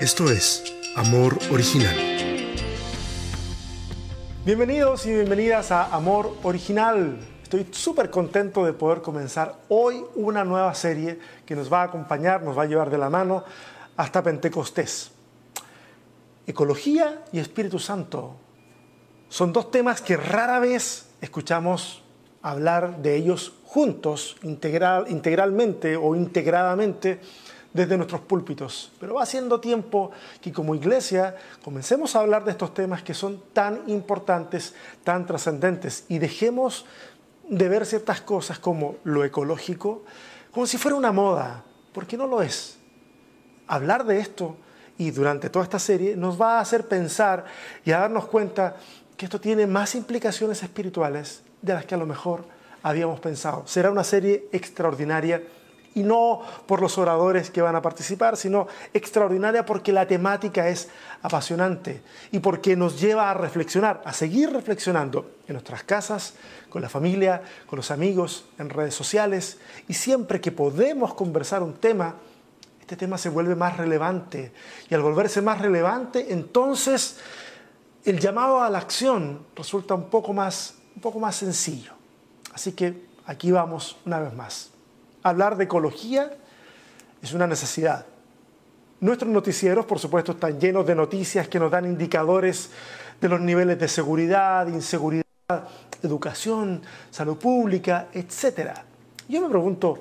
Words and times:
Esto 0.00 0.30
es 0.30 0.64
Amor 0.96 1.38
Original. 1.52 1.94
Bienvenidos 4.46 5.04
y 5.04 5.12
bienvenidas 5.12 5.70
a 5.72 5.94
Amor 5.94 6.38
Original. 6.42 7.18
Estoy 7.42 7.68
súper 7.70 8.08
contento 8.08 8.64
de 8.64 8.72
poder 8.72 9.02
comenzar 9.02 9.58
hoy 9.68 10.02
una 10.14 10.42
nueva 10.42 10.74
serie 10.74 11.18
que 11.44 11.54
nos 11.54 11.70
va 11.70 11.82
a 11.82 11.84
acompañar, 11.84 12.42
nos 12.42 12.56
va 12.56 12.62
a 12.62 12.66
llevar 12.66 12.88
de 12.88 12.96
la 12.96 13.10
mano 13.10 13.44
hasta 13.94 14.22
Pentecostés. 14.22 15.10
Ecología 16.46 17.22
y 17.30 17.38
Espíritu 17.38 17.78
Santo 17.78 18.36
son 19.28 19.52
dos 19.52 19.70
temas 19.70 20.00
que 20.00 20.16
rara 20.16 20.60
vez 20.60 21.10
escuchamos 21.20 22.02
hablar 22.40 23.02
de 23.02 23.16
ellos 23.16 23.52
juntos, 23.64 24.38
integral, 24.44 25.04
integralmente 25.10 25.96
o 25.96 26.16
integradamente 26.16 27.20
desde 27.74 27.96
nuestros 27.96 28.22
púlpitos. 28.22 28.92
Pero 28.98 29.14
va 29.14 29.26
siendo 29.26 29.60
tiempo 29.60 30.12
que 30.40 30.52
como 30.52 30.74
iglesia 30.74 31.36
comencemos 31.62 32.16
a 32.16 32.20
hablar 32.20 32.44
de 32.44 32.52
estos 32.52 32.72
temas 32.72 33.02
que 33.02 33.12
son 33.12 33.42
tan 33.52 33.82
importantes, 33.88 34.74
tan 35.02 35.26
trascendentes 35.26 36.04
y 36.08 36.18
dejemos 36.18 36.86
de 37.48 37.68
ver 37.68 37.84
ciertas 37.84 38.22
cosas 38.22 38.58
como 38.58 38.96
lo 39.04 39.24
ecológico, 39.24 40.04
como 40.52 40.66
si 40.66 40.78
fuera 40.78 40.96
una 40.96 41.12
moda, 41.12 41.64
porque 41.92 42.16
no 42.16 42.26
lo 42.26 42.40
es. 42.40 42.78
Hablar 43.66 44.06
de 44.06 44.20
esto 44.20 44.56
y 44.96 45.10
durante 45.10 45.50
toda 45.50 45.64
esta 45.64 45.80
serie 45.80 46.16
nos 46.16 46.40
va 46.40 46.58
a 46.58 46.60
hacer 46.60 46.86
pensar 46.86 47.44
y 47.84 47.90
a 47.90 47.98
darnos 47.98 48.26
cuenta 48.26 48.76
que 49.16 49.26
esto 49.26 49.40
tiene 49.40 49.66
más 49.66 49.96
implicaciones 49.96 50.62
espirituales 50.62 51.42
de 51.60 51.74
las 51.74 51.84
que 51.84 51.96
a 51.96 51.98
lo 51.98 52.06
mejor 52.06 52.44
habíamos 52.84 53.18
pensado. 53.18 53.66
Será 53.66 53.90
una 53.90 54.04
serie 54.04 54.48
extraordinaria 54.52 55.42
y 55.94 56.02
no 56.02 56.40
por 56.66 56.82
los 56.82 56.98
oradores 56.98 57.50
que 57.50 57.62
van 57.62 57.76
a 57.76 57.82
participar, 57.82 58.36
sino 58.36 58.66
extraordinaria 58.92 59.64
porque 59.64 59.92
la 59.92 60.06
temática 60.06 60.68
es 60.68 60.88
apasionante 61.22 62.02
y 62.32 62.40
porque 62.40 62.76
nos 62.76 63.00
lleva 63.00 63.30
a 63.30 63.34
reflexionar, 63.34 64.02
a 64.04 64.12
seguir 64.12 64.52
reflexionando 64.52 65.30
en 65.46 65.54
nuestras 65.54 65.84
casas, 65.84 66.34
con 66.68 66.82
la 66.82 66.88
familia, 66.88 67.42
con 67.66 67.76
los 67.76 67.90
amigos, 67.92 68.46
en 68.58 68.68
redes 68.70 68.94
sociales. 68.94 69.58
Y 69.88 69.94
siempre 69.94 70.40
que 70.40 70.50
podemos 70.50 71.14
conversar 71.14 71.62
un 71.62 71.74
tema, 71.74 72.16
este 72.80 72.96
tema 72.96 73.16
se 73.16 73.28
vuelve 73.28 73.54
más 73.54 73.76
relevante. 73.76 74.52
Y 74.90 74.94
al 74.94 75.02
volverse 75.02 75.40
más 75.40 75.60
relevante, 75.60 76.32
entonces 76.32 77.18
el 78.04 78.18
llamado 78.18 78.60
a 78.60 78.68
la 78.68 78.78
acción 78.78 79.46
resulta 79.54 79.94
un 79.94 80.10
poco 80.10 80.32
más, 80.32 80.74
un 80.96 81.00
poco 81.00 81.20
más 81.20 81.36
sencillo. 81.36 81.92
Así 82.52 82.72
que 82.72 83.06
aquí 83.26 83.52
vamos 83.52 83.96
una 84.04 84.18
vez 84.18 84.34
más 84.34 84.73
hablar 85.24 85.56
de 85.56 85.64
ecología 85.64 86.30
es 87.20 87.32
una 87.32 87.46
necesidad. 87.46 88.06
Nuestros 89.00 89.30
noticieros, 89.30 89.86
por 89.86 89.98
supuesto, 89.98 90.32
están 90.32 90.60
llenos 90.60 90.86
de 90.86 90.94
noticias 90.94 91.48
que 91.48 91.58
nos 91.58 91.70
dan 91.70 91.86
indicadores 91.86 92.70
de 93.20 93.28
los 93.28 93.40
niveles 93.40 93.78
de 93.78 93.88
seguridad, 93.88 94.68
inseguridad, 94.68 95.24
educación, 96.02 96.82
salud 97.10 97.36
pública, 97.36 98.08
etc. 98.12 98.70
Yo 99.28 99.40
me 99.40 99.48
pregunto, 99.48 99.98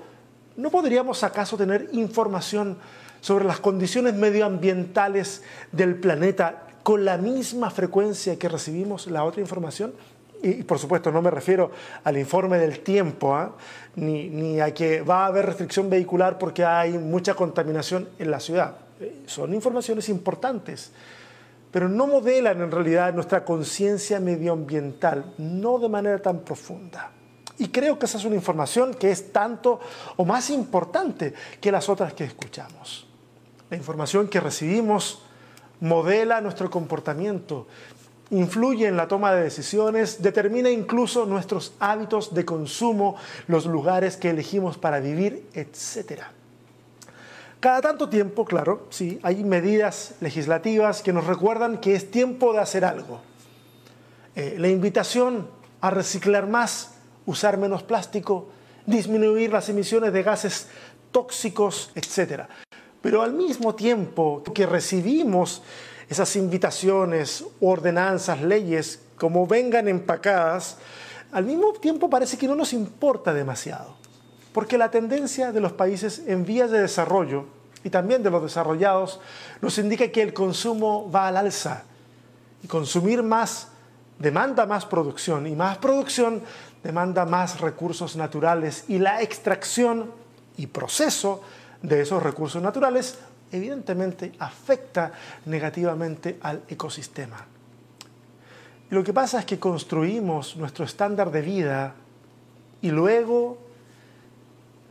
¿no 0.58 0.70
podríamos 0.70 1.24
acaso 1.24 1.58
tener 1.58 1.90
información 1.94 2.78
sobre 3.22 3.46
las 3.46 3.60
condiciones 3.60 4.14
medioambientales 4.16 5.42
del 5.72 5.96
planeta 5.96 6.68
con 6.84 7.06
la 7.06 7.18
misma 7.18 7.72
frecuencia 7.72 8.38
que 8.38 8.50
recibimos 8.50 9.08
la 9.08 9.24
otra 9.24 9.42
información? 9.42 9.94
Y 10.44 10.64
por 10.64 10.78
supuesto 10.78 11.12
no 11.12 11.22
me 11.22 11.32
refiero 11.32 11.72
al 12.04 12.18
informe 12.18 12.58
del 12.58 12.82
tiempo, 12.82 13.36
¿ah? 13.36 13.54
ni, 13.96 14.30
ni, 14.30 14.60
a 14.60 14.74
que 14.74 15.02
va 15.02 15.24
a 15.24 15.28
haber 15.28 15.46
restricción 15.46 15.90
vehicular 15.90 16.38
porque 16.38 16.66
hay 16.66 16.98
mucha 16.98 17.34
contaminación 17.34 18.10
en 18.20 18.30
la 18.30 18.40
ciudad. 18.40 18.76
Eh, 19.00 19.24
son 19.26 19.54
informaciones 19.54 20.10
importantes, 20.10 20.92
pero 21.72 21.88
no 21.88 22.08
modelan 22.08 22.62
en 22.62 22.72
realidad 22.72 23.14
nuestra 23.14 23.46
conciencia 23.46 24.20
medioambiental, 24.20 25.34
no 25.38 25.80
de 25.80 25.90
manera 25.90 26.20
tan 26.20 26.40
profunda. 26.40 27.12
Y 27.58 27.70
creo 27.70 27.98
que 27.98 28.06
esa 28.06 28.18
es 28.18 28.26
una 28.26 28.36
información 28.36 28.94
que 28.94 29.12
es 29.12 29.32
tanto 29.32 29.80
o 30.18 30.26
más 30.26 30.50
importante 30.50 31.34
que 31.62 31.72
las 31.72 31.88
otras 31.88 32.14
que 32.14 32.26
escuchamos. 32.26 33.08
La 33.70 33.78
información 33.78 34.28
que 34.28 34.40
recibimos 34.40 35.24
modela 35.80 36.42
nuestro 36.42 36.70
comportamiento, 36.70 37.68
influye 38.30 38.88
en 38.88 38.98
la 38.98 39.08
toma 39.08 39.34
de 39.34 39.44
decisiones, 39.44 40.22
determina 40.22 40.70
incluso 40.70 41.26
nuestros 41.26 41.74
hábitos 41.80 42.34
de 42.34 42.46
consumo, 42.46 43.16
los 43.48 43.66
lugares 43.66 44.18
que 44.18 44.30
elegimos 44.30 44.78
para 44.78 45.00
vivir, 45.00 45.48
etc. 45.54 46.24
Cada 47.60 47.82
tanto 47.82 48.10
tiempo, 48.10 48.44
claro, 48.44 48.88
sí, 48.90 49.20
hay 49.24 49.44
medidas 49.44 50.16
legislativas 50.20 51.02
que 51.02 51.14
nos 51.14 51.28
recuerdan 51.28 51.80
que 51.80 51.96
es 51.96 52.12
tiempo 52.12 52.54
de 52.54 52.60
hacer 52.60 52.84
algo. 52.84 53.22
Eh, 54.36 54.56
la 54.58 54.68
invitación 54.68 55.48
a 55.80 55.90
reciclar 55.90 56.48
más, 56.48 56.96
usar 57.26 57.58
menos 57.58 57.84
plástico, 57.84 58.50
disminuir 58.86 59.52
las 59.52 59.70
emisiones 59.70 60.12
de 60.12 60.24
gases 60.24 60.68
tóxicos, 61.12 61.92
etc. 61.96 62.44
Pero 63.02 63.22
al 63.22 63.34
mismo 63.34 63.76
tiempo 63.76 64.44
que 64.54 64.66
recibimos 64.66 65.62
esas 66.14 66.36
invitaciones, 66.36 67.44
ordenanzas, 67.60 68.42
leyes, 68.42 69.02
como 69.18 69.48
vengan 69.48 69.88
empacadas, 69.88 70.78
al 71.32 71.46
mismo 71.46 71.74
tiempo 71.74 72.08
parece 72.10 72.38
que 72.38 72.48
no 72.48 72.56
nos 72.56 72.72
importa 72.72 73.34
demasiado. 73.34 73.96
Porque 74.54 74.78
la 74.78 74.92
tendencia 74.92 75.52
de 75.52 75.60
los 75.60 75.74
países 75.74 76.22
en 76.28 76.46
vías 76.46 76.70
de 76.70 76.82
desarrollo 76.82 77.46
y 77.84 77.90
también 77.90 78.22
de 78.22 78.30
los 78.30 78.44
desarrollados 78.44 79.20
nos 79.60 79.80
indica 79.80 80.08
que 80.10 80.22
el 80.22 80.34
consumo 80.34 81.10
va 81.12 81.28
al 81.28 81.38
alza. 81.38 81.84
Y 82.62 82.68
consumir 82.68 83.24
más 83.24 83.70
demanda 84.20 84.68
más 84.68 84.86
producción 84.86 85.48
y 85.48 85.56
más 85.56 85.80
producción 85.80 86.44
demanda 86.84 87.26
más 87.26 87.60
recursos 87.60 88.16
naturales 88.16 88.86
y 88.88 89.00
la 89.00 89.24
extracción 89.24 90.12
y 90.58 90.68
proceso 90.68 91.42
de 91.82 92.02
esos 92.02 92.22
recursos 92.22 92.62
naturales 92.62 93.18
evidentemente 93.54 94.34
afecta 94.40 95.12
negativamente 95.46 96.40
al 96.42 96.64
ecosistema. 96.68 97.46
Lo 98.90 99.04
que 99.04 99.14
pasa 99.14 99.40
es 99.40 99.46
que 99.46 99.60
construimos 99.60 100.58
nuestro 100.58 100.84
estándar 100.86 101.32
de 101.32 101.42
vida 101.42 101.96
y 102.82 102.92
luego, 102.92 103.58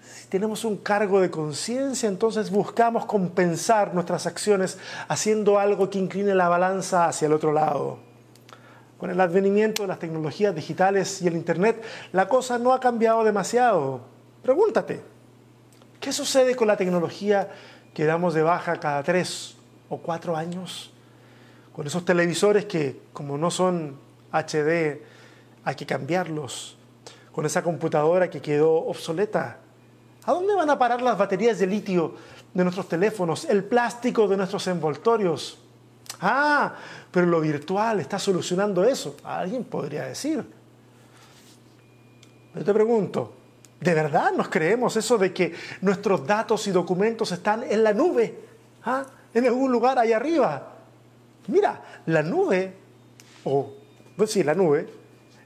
si 0.03 0.29
tenemos 0.29 0.65
un 0.65 0.79
cargo 0.79 1.21
de 1.21 1.31
conciencia, 1.31 2.09
entonces 2.09 2.51
buscamos 2.51 3.05
compensar 3.05 3.95
nuestras 3.95 4.27
acciones 4.27 4.79
haciendo 5.09 5.59
algo 5.59 5.91
que 5.91 5.99
incline 5.99 6.35
la 6.35 6.49
balanza 6.49 7.07
hacia 7.07 7.27
el 7.27 7.33
otro 7.33 7.53
lado. 7.53 7.99
Con 8.99 9.11
el 9.11 9.21
advenimiento 9.21 9.83
de 9.83 9.89
las 9.89 9.99
tecnologías 9.99 10.55
digitales 10.55 11.21
y 11.23 11.29
el 11.29 11.35
Internet, 11.35 11.83
la 12.13 12.29
cosa 12.29 12.59
no 12.59 12.73
ha 12.73 12.81
cambiado 12.81 13.25
demasiado. 13.25 14.01
Pregúntate, 14.43 15.03
¿qué 16.01 16.13
sucede 16.13 16.57
con 16.57 16.69
la 16.69 16.77
tecnología 16.77 17.51
quedamos 17.95 18.35
de 18.35 18.43
baja 18.43 18.79
cada 18.81 19.03
tres 19.03 19.57
o 19.89 19.99
cuatro 19.99 20.37
años, 20.37 20.91
con 21.73 21.87
esos 21.87 22.05
televisores 22.05 22.65
que 22.65 23.01
como 23.13 23.39
no 23.39 23.51
son 23.51 23.97
HD 24.31 25.03
hay 25.65 25.75
que 25.77 25.87
cambiarlos, 25.87 26.77
con 27.33 27.47
esa 27.47 27.63
computadora 27.63 28.29
que 28.29 28.41
quedó 28.41 28.73
obsoleta. 28.73 29.59
¿A 30.25 30.33
dónde 30.33 30.55
van 30.55 30.71
a 30.71 30.79
parar 30.79 31.03
las 31.03 31.19
baterías 31.19 31.59
de 31.59 31.67
litio 31.67 32.15
de 32.55 32.63
nuestros 32.63 32.89
teléfonos, 32.89 33.45
el 33.45 33.65
plástico 33.65 34.29
de 34.29 34.37
nuestros 34.37 34.67
envoltorios? 34.69 35.59
Ah, 36.21 36.75
pero 37.11 37.27
lo 37.27 37.41
virtual 37.41 38.01
está 38.01 38.19
solucionando 38.19 38.85
eso. 38.85 39.17
Alguien 39.25 39.65
podría 39.65 40.05
decir. 40.05 40.45
Yo 42.55 42.65
te 42.65 42.73
pregunto, 42.73 43.33
¿De 43.83 43.95
verdad 43.95 44.31
nos 44.33 44.49
creemos 44.49 44.97
eso 44.97 45.19
de 45.19 45.35
que 45.35 45.55
nuestros 45.81 46.25
datos 46.25 46.69
y 46.69 46.71
documentos 46.71 47.33
están 47.33 47.65
en 47.65 47.83
la 47.83 47.93
nube? 47.93 48.39
¿Ah? 48.85 49.05
En 49.35 49.45
algún 49.45 49.73
lugar 49.73 49.99
ahí 49.99 50.13
arriba. 50.13 50.75
Mira, 51.49 51.83
la 52.07 52.23
nube, 52.23 52.73
o 53.43 53.73
pues 54.17 54.31
sí, 54.31 54.45
la 54.45 54.55
nube, 54.55 54.89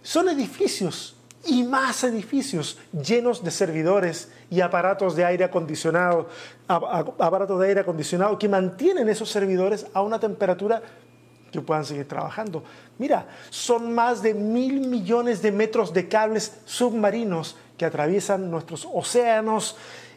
son 0.02 0.28
edificios 0.28 1.16
y 1.46 1.62
más 1.62 2.04
edificios 2.04 2.78
llenos 2.92 3.42
de 3.42 3.50
servidores 3.50 4.30
y 4.50 4.60
aparatos 4.60 5.16
de 5.16 5.24
aire 5.24 5.44
acondicionado, 5.44 6.28
aparatos 6.68 7.58
de 7.58 7.68
aire 7.68 7.80
acondicionado 7.80 8.38
que 8.38 8.50
mantienen 8.50 9.08
esos 9.08 9.30
servidores 9.30 9.86
a 9.94 10.02
una 10.02 10.20
temperatura 10.20 10.82
que 11.50 11.62
puedan 11.62 11.86
seguir 11.86 12.06
trabajando. 12.06 12.64
Mira, 12.98 13.28
son 13.48 13.94
más 13.94 14.20
de 14.20 14.34
mil 14.34 14.86
millones 14.88 15.40
de 15.40 15.52
metros 15.52 15.94
de 15.94 16.06
cables 16.06 16.58
submarinos 16.66 17.56
que 17.76 17.84
atraviesan 17.84 18.50
nuestros 18.50 18.88
océanos 18.92 19.76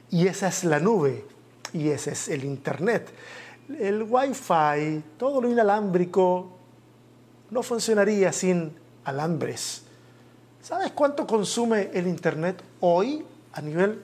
y 0.10 0.28
esa 0.28 0.48
es 0.48 0.64
la 0.64 0.80
nube 0.80 1.26
y 1.74 1.90
ese 1.90 2.12
es 2.12 2.30
el 2.30 2.44
Internet. 2.44 3.10
El 3.80 4.04
Wi-Fi, 4.04 5.04
todo 5.18 5.42
lo 5.42 5.50
inalámbrico, 5.50 6.50
no 7.52 7.64
funcionaría 7.64 8.32
sin 8.32 8.74
alambres. 9.04 9.84
¿Sabes 10.62 10.92
cuánto 10.92 11.26
consume 11.28 11.90
el 11.94 12.08
Internet 12.08 12.62
hoy 12.80 13.24
a 13.54 13.62
nivel 13.62 14.02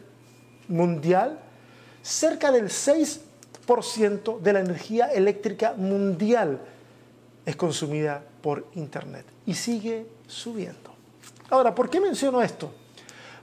mundial? 0.68 1.40
Cerca 2.02 2.52
del 2.52 2.70
6 2.70 3.22
10% 3.66 4.40
de 4.40 4.54
la 4.54 4.60
energía 4.60 5.08
eléctrica 5.08 5.74
mundial 5.74 6.60
es 7.46 7.56
consumida 7.56 8.24
por 8.42 8.68
Internet 8.76 9.26
y 9.46 9.54
sigue 9.54 10.08
subiendo. 10.28 10.94
Ahora, 11.50 11.74
¿por 11.74 11.90
qué 11.90 12.00
menciono 12.00 12.42
esto? 12.42 12.72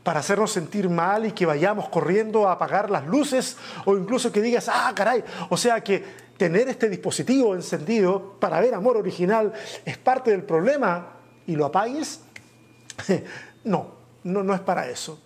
Para 0.02 0.20
hacernos 0.20 0.50
sentir 0.50 0.88
mal 0.88 1.26
y 1.26 1.32
que 1.32 1.46
vayamos 1.46 1.88
corriendo 1.88 2.49
a 2.49 2.52
apagar 2.52 2.90
las 2.90 3.06
luces 3.06 3.56
o 3.84 3.96
incluso 3.96 4.32
que 4.32 4.43
digas, 4.43 4.69
ah, 4.69 4.93
caray, 4.94 5.22
o 5.49 5.56
sea 5.56 5.82
que 5.82 6.04
tener 6.37 6.69
este 6.69 6.88
dispositivo 6.88 7.54
encendido 7.54 8.37
para 8.40 8.60
ver 8.60 8.75
amor 8.75 8.96
original 8.96 9.52
es 9.84 9.96
parte 9.96 10.32
del 10.32 10.43
problema 10.43 11.12
y 11.46 11.54
lo 11.54 11.66
apagues. 11.66 12.20
no, 13.64 13.94
no, 14.25 14.54
es 14.54 14.60
para 14.60 14.88
eso. 14.88 15.20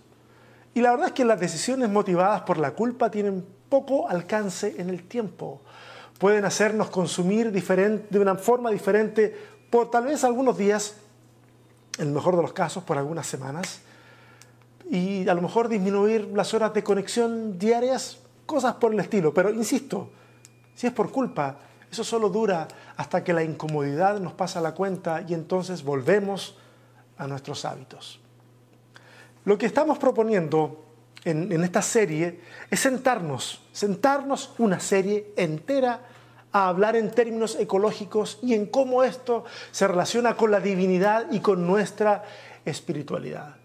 Y 0.75 0.82
la 0.82 0.90
verdad 0.90 1.08
es 1.08 1.12
que 1.14 1.25
las 1.25 1.40
decisiones 1.40 1.88
motivadas 1.88 2.43
por 2.43 2.58
la 2.58 2.72
culpa 2.72 3.11
tienen 3.11 3.46
poco 3.70 4.08
alcance 4.08 4.75
en 4.79 4.90
el 4.90 5.05
tiempo. 5.05 5.62
Pueden 6.19 6.44
hacernos 6.44 6.90
consumir 6.90 7.50
de 7.50 8.19
una 8.19 8.34
forma 8.34 8.70
diferente 8.70 9.34
por 9.70 9.90
tal 9.90 10.05
vez 10.05 10.22
algunos 10.22 10.56
días, 10.56 10.96
en 11.99 12.08
el 12.08 12.12
mejor 12.12 12.37
de 12.37 12.43
los 12.43 12.52
casos 12.52 12.84
por 12.84 12.99
algunas 12.99 13.26
semanas, 13.26 13.81
y 14.91 15.29
a 15.29 15.35
lo 15.35 15.43
mejor 15.43 15.69
disminuir 15.69 16.31
las 16.35 16.55
horas 16.55 16.73
de 16.75 16.85
conexión 16.85 17.59
diarias, 17.59 18.19
cosas 18.47 18.75
por 18.75 18.93
el 18.93 19.00
estilo. 19.00 19.35
Pero 19.35 19.50
insisto, 19.50 20.11
si 20.75 20.87
es 20.87 20.93
por 20.93 21.11
culpa, 21.11 21.56
eso 21.91 22.05
solo 22.05 22.29
dura 22.29 22.69
hasta 22.97 23.25
que 23.25 23.33
la 23.33 23.43
incomodidad 23.43 24.21
nos 24.21 24.33
pasa 24.33 24.61
la 24.61 24.75
cuenta 24.75 25.25
y 25.27 25.35
entonces 25.35 25.83
volvemos 25.83 26.56
a 27.19 27.27
nuestros 27.27 27.65
hábitos. 27.65 28.21
Lo 29.44 29.56
que 29.56 29.67
estamos 29.67 29.99
proponiendo 29.99 30.85
en, 31.25 31.62
esta 31.62 31.82
serie 31.82 32.41
es 32.71 32.81
sentarnos, 32.81 33.62
sentarnos 33.73 34.55
una 34.59 34.79
serie 34.81 35.32
entera 35.37 36.00
a 36.53 36.69
hablar 36.69 36.97
en 36.97 37.11
términos 37.11 37.56
ecológicos 37.59 38.39
y 38.43 38.55
en 38.55 38.67
cómo 38.67 39.03
esto 39.03 39.44
se 39.71 39.87
relaciona 39.89 40.37
con 40.37 40.50
la 40.50 40.61
divinidad 40.61 41.27
y 41.31 41.41
con 41.41 41.67
nuestra 41.67 42.25
espiritualidad. 42.65 43.56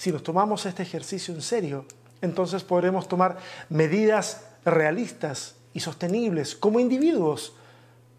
Si 0.00 0.10
nos 0.10 0.22
tomamos 0.22 0.64
este 0.64 0.82
ejercicio 0.82 1.34
en 1.34 1.42
serio, 1.42 1.84
entonces 2.22 2.64
podremos 2.64 3.06
tomar 3.06 3.36
medidas 3.68 4.46
realistas 4.64 5.56
y 5.74 5.80
sostenibles 5.80 6.54
como 6.54 6.80
individuos 6.80 7.52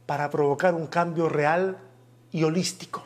para 0.05 0.29
provocar 0.29 0.75
un 0.75 0.85
cambio 0.85 1.27
real 1.27 1.79
y 2.31 2.43
holístico. 2.43 3.01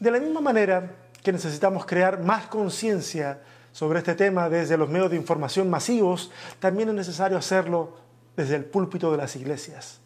De 0.00 0.10
la 0.10 0.18
misma 0.18 0.40
manera, 0.40 0.96
que 1.22 1.30
necesitamos 1.30 1.86
crear 1.86 2.20
más 2.20 2.48
conciencia 2.48 3.42
sobre 3.70 4.00
este 4.00 4.16
tema 4.16 4.48
desde 4.48 4.76
los 4.76 4.88
medios 4.88 5.12
de 5.12 5.18
información 5.18 5.70
masivos, 5.70 6.32
también 6.58 6.88
es 6.88 6.96
necesario 6.96 7.38
hacerlo 7.38 7.96
desde 8.36 8.56
el 8.56 8.64
púlpito 8.64 9.12
de 9.12 9.18
las 9.18 9.36
iglesias. 9.36 10.00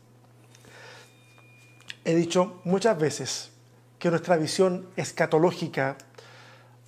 He 2.05 2.15
dicho 2.15 2.61
muchas 2.65 2.99
veces 2.99 3.51
que 3.99 4.11
nuestra 4.11 4.37
visión 4.37 4.89
escatológica 4.97 5.97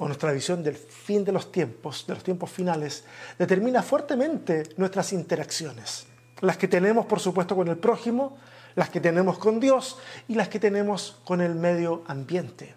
nuestra 0.09 0.33
visión 0.33 0.63
del 0.63 0.77
fin 0.77 1.25
de 1.25 1.33
los 1.33 1.51
tiempos, 1.51 2.05
de 2.07 2.15
los 2.15 2.23
tiempos 2.23 2.51
finales, 2.51 3.05
determina 3.39 3.83
fuertemente 3.83 4.65
nuestras 4.77 5.13
interacciones. 5.13 6.07
Las 6.41 6.57
que 6.57 6.69
tenemos, 6.69 7.07
por 7.07 7.21
supuesto, 7.21 7.55
con 7.57 7.69
el 7.69 7.79
prójimo, 7.79 8.37
las 8.75 8.91
que 8.91 9.01
tenemos 9.01 9.39
con 9.39 9.61
Dios 9.61 9.99
y 10.29 10.35
las 10.35 10.49
que 10.49 10.59
tenemos 10.59 11.21
con 11.25 11.41
el 11.41 11.55
medio 11.55 12.03
ambiente. 12.07 12.75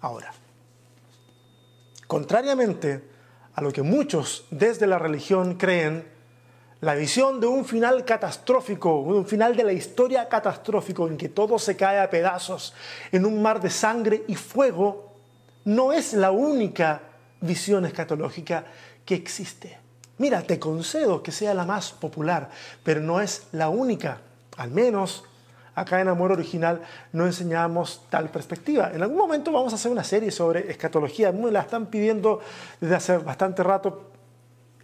Ahora, 0.00 0.32
Contrariamente 2.08 3.04
a 3.54 3.60
lo 3.60 3.70
que 3.70 3.82
muchos 3.82 4.46
desde 4.50 4.86
la 4.86 4.98
religión 4.98 5.56
creen, 5.56 6.08
la 6.80 6.94
visión 6.94 7.38
de 7.38 7.46
un 7.46 7.66
final 7.66 8.06
catastrófico, 8.06 9.00
un 9.00 9.26
final 9.26 9.54
de 9.54 9.64
la 9.64 9.74
historia 9.74 10.26
catastrófico 10.26 11.06
en 11.06 11.18
que 11.18 11.28
todo 11.28 11.58
se 11.58 11.76
cae 11.76 12.00
a 12.00 12.08
pedazos 12.08 12.72
en 13.12 13.26
un 13.26 13.42
mar 13.42 13.60
de 13.60 13.68
sangre 13.68 14.24
y 14.26 14.36
fuego, 14.36 15.07
no 15.68 15.92
es 15.92 16.14
la 16.14 16.30
única 16.30 17.02
visión 17.42 17.84
escatológica 17.84 18.64
que 19.04 19.14
existe. 19.14 19.76
Mira, 20.16 20.42
te 20.42 20.58
concedo 20.58 21.22
que 21.22 21.30
sea 21.30 21.52
la 21.52 21.66
más 21.66 21.92
popular, 21.92 22.48
pero 22.82 23.02
no 23.02 23.20
es 23.20 23.48
la 23.52 23.68
única, 23.68 24.18
al 24.56 24.70
menos 24.70 25.24
acá 25.74 26.00
en 26.00 26.08
Amor 26.08 26.32
Original 26.32 26.80
no 27.12 27.26
enseñamos 27.26 28.00
tal 28.08 28.30
perspectiva. 28.30 28.90
En 28.94 29.02
algún 29.02 29.18
momento 29.18 29.52
vamos 29.52 29.74
a 29.74 29.76
hacer 29.76 29.92
una 29.92 30.04
serie 30.04 30.30
sobre 30.30 30.70
escatología, 30.70 31.32
me 31.32 31.50
la 31.50 31.60
están 31.60 31.86
pidiendo 31.86 32.40
desde 32.80 32.94
hace 32.94 33.18
bastante 33.18 33.62
rato, 33.62 34.10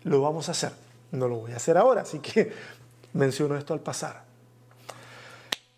lo 0.03 0.21
vamos 0.21 0.51
a 0.51 0.53
hacer. 0.53 0.73
No 1.13 1.29
lo 1.29 1.37
voy 1.37 1.53
a 1.53 1.57
hacer 1.57 1.79
ahora, 1.79 2.03
así 2.03 2.19
que 2.19 2.53
menciono 3.15 3.57
esto 3.57 3.73
al 3.73 3.81
pasar. 3.81 4.23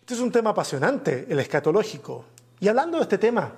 Este 0.01 0.15
es 0.15 0.19
un 0.19 0.33
tema 0.33 0.49
apasionante, 0.49 1.27
el 1.29 1.39
escatológico. 1.39 2.25
Y 2.59 2.67
hablando 2.67 2.97
de 2.97 3.03
este 3.03 3.17
tema, 3.17 3.53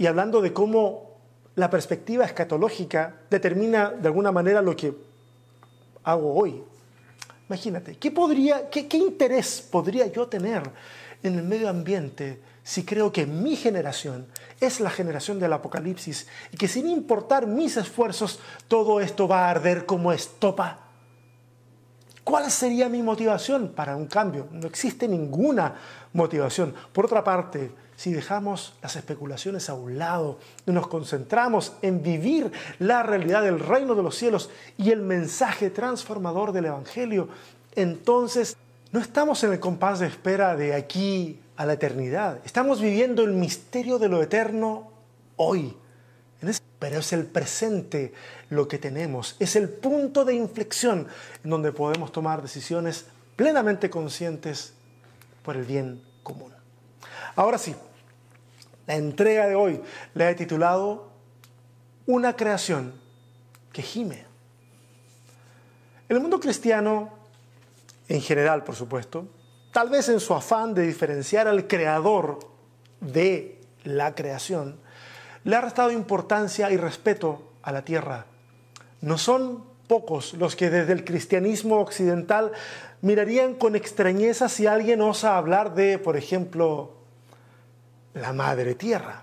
y 0.00 0.06
hablando 0.06 0.40
de 0.40 0.52
cómo 0.52 1.10
la 1.56 1.68
perspectiva 1.68 2.24
escatológica 2.24 3.20
determina 3.28 3.90
de 3.90 4.08
alguna 4.08 4.32
manera 4.32 4.62
lo 4.62 4.74
que 4.74 4.94
hago 6.02 6.34
hoy, 6.34 6.64
Imagínate, 7.50 7.96
¿qué, 7.96 8.12
podría, 8.12 8.70
qué, 8.70 8.96
interés 8.96 9.60
podría 9.60 10.06
yo 10.06 10.28
tener 10.28 10.62
en 11.20 11.34
el 11.34 11.42
medio 11.42 11.68
ambiente 11.68 12.40
si 12.62 12.84
creo 12.84 13.10
que 13.10 13.26
mi 13.26 13.56
generación 13.56 14.28
es 14.60 14.78
la 14.78 14.88
generación 14.88 15.40
del 15.40 15.52
apocalipsis 15.52 16.28
y 16.52 16.56
que 16.56 16.68
sin 16.68 16.88
importar 16.88 17.48
mis 17.48 17.76
esfuerzos 17.76 18.38
todo 18.68 19.00
esto 19.00 19.26
va 19.26 19.46
a 19.46 19.50
arder 19.50 19.84
como 19.84 20.12
estopa? 20.12 20.78
¿Cuál 22.22 22.52
sería 22.52 22.88
mi 22.88 23.02
motivación 23.02 23.72
para 23.74 23.96
un 23.96 24.06
cambio? 24.06 24.46
No 24.52 24.68
existe 24.68 25.08
ninguna 25.08 25.74
motivación. 26.12 26.72
Por 26.92 27.06
otra 27.06 27.24
parte, 27.24 27.72
si 28.00 28.14
dejamos 28.14 28.72
las 28.80 28.96
especulaciones 28.96 29.68
a 29.68 29.74
un 29.74 29.98
lado 29.98 30.38
y 30.64 30.70
nos 30.70 30.86
concentramos 30.86 31.74
en 31.82 32.02
vivir 32.02 32.50
la 32.78 33.02
realidad 33.02 33.42
del 33.42 33.60
reino 33.60 33.94
de 33.94 34.02
los 34.02 34.16
cielos 34.16 34.48
y 34.78 34.90
el 34.90 35.02
mensaje 35.02 35.68
transformador 35.68 36.52
del 36.52 36.64
Evangelio, 36.64 37.28
entonces 37.76 38.56
no 38.90 39.00
estamos 39.00 39.44
en 39.44 39.52
el 39.52 39.60
compás 39.60 39.98
de 39.98 40.06
espera 40.06 40.56
de 40.56 40.72
aquí 40.72 41.40
a 41.56 41.66
la 41.66 41.74
eternidad. 41.74 42.38
Estamos 42.46 42.80
viviendo 42.80 43.22
el 43.22 43.34
misterio 43.34 43.98
de 43.98 44.08
lo 44.08 44.22
eterno 44.22 44.90
hoy. 45.36 45.76
Pero 46.78 47.00
es 47.00 47.12
el 47.12 47.26
presente 47.26 48.14
lo 48.48 48.66
que 48.66 48.78
tenemos, 48.78 49.36
es 49.38 49.56
el 49.56 49.68
punto 49.68 50.24
de 50.24 50.32
inflexión 50.32 51.06
en 51.44 51.50
donde 51.50 51.70
podemos 51.70 52.12
tomar 52.12 52.40
decisiones 52.40 53.04
plenamente 53.36 53.90
conscientes 53.90 54.72
por 55.42 55.58
el 55.58 55.66
bien 55.66 56.00
común. 56.22 56.54
Ahora 57.36 57.58
sí, 57.58 57.74
la 58.90 58.96
entrega 58.96 59.46
de 59.46 59.54
hoy 59.54 59.80
la 60.14 60.28
he 60.28 60.34
titulado 60.34 61.10
Una 62.06 62.34
creación 62.34 62.92
que 63.72 63.82
gime. 63.82 64.24
El 66.08 66.18
mundo 66.18 66.40
cristiano, 66.40 67.08
en 68.08 68.20
general 68.20 68.64
por 68.64 68.74
supuesto, 68.74 69.28
tal 69.70 69.90
vez 69.90 70.08
en 70.08 70.18
su 70.18 70.34
afán 70.34 70.74
de 70.74 70.84
diferenciar 70.84 71.46
al 71.46 71.68
creador 71.68 72.40
de 73.00 73.60
la 73.84 74.16
creación, 74.16 74.80
le 75.44 75.54
ha 75.54 75.60
restado 75.60 75.92
importancia 75.92 76.68
y 76.72 76.76
respeto 76.76 77.52
a 77.62 77.70
la 77.70 77.84
tierra. 77.84 78.26
No 79.02 79.18
son 79.18 79.62
pocos 79.86 80.34
los 80.34 80.56
que 80.56 80.68
desde 80.68 80.94
el 80.94 81.04
cristianismo 81.04 81.78
occidental 81.78 82.50
mirarían 83.02 83.54
con 83.54 83.76
extrañeza 83.76 84.48
si 84.48 84.66
alguien 84.66 85.00
osa 85.00 85.36
hablar 85.36 85.76
de, 85.76 85.96
por 85.98 86.16
ejemplo, 86.16 86.99
la 88.14 88.32
madre 88.32 88.74
tierra. 88.74 89.22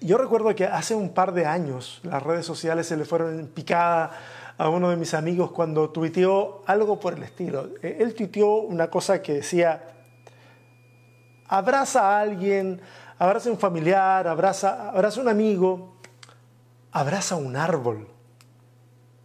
Yo 0.00 0.16
recuerdo 0.16 0.54
que 0.54 0.64
hace 0.64 0.94
un 0.94 1.10
par 1.10 1.32
de 1.32 1.44
años 1.44 2.00
las 2.02 2.22
redes 2.22 2.46
sociales 2.46 2.86
se 2.86 2.96
le 2.96 3.04
fueron 3.04 3.38
en 3.38 3.46
picada 3.48 4.10
a 4.56 4.68
uno 4.68 4.90
de 4.90 4.96
mis 4.96 5.14
amigos 5.14 5.50
cuando 5.52 5.90
tuiteó 5.90 6.62
algo 6.66 6.98
por 6.98 7.14
el 7.14 7.22
estilo. 7.22 7.68
Él 7.82 8.14
tuiteó 8.14 8.56
una 8.56 8.88
cosa 8.88 9.20
que 9.20 9.34
decía, 9.34 9.82
abraza 11.48 12.10
a 12.16 12.20
alguien, 12.20 12.80
abraza 13.18 13.50
a 13.50 13.52
un 13.52 13.58
familiar, 13.58 14.26
abraza, 14.26 14.90
abraza 14.90 15.20
a 15.20 15.22
un 15.22 15.28
amigo, 15.28 15.96
abraza 16.92 17.34
a 17.34 17.38
un 17.38 17.56
árbol. 17.56 18.08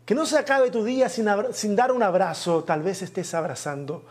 Que 0.06 0.14
no 0.14 0.26
se 0.26 0.38
acabe 0.38 0.72
tu 0.72 0.84
día 0.84 1.10
sin, 1.10 1.76
dar 1.76 1.92
un 1.92 2.04
abrazo, 2.04 2.64
tal 2.64 2.84
vez 2.84 3.02
estés 3.02 3.34
abrazando 3.34 4.06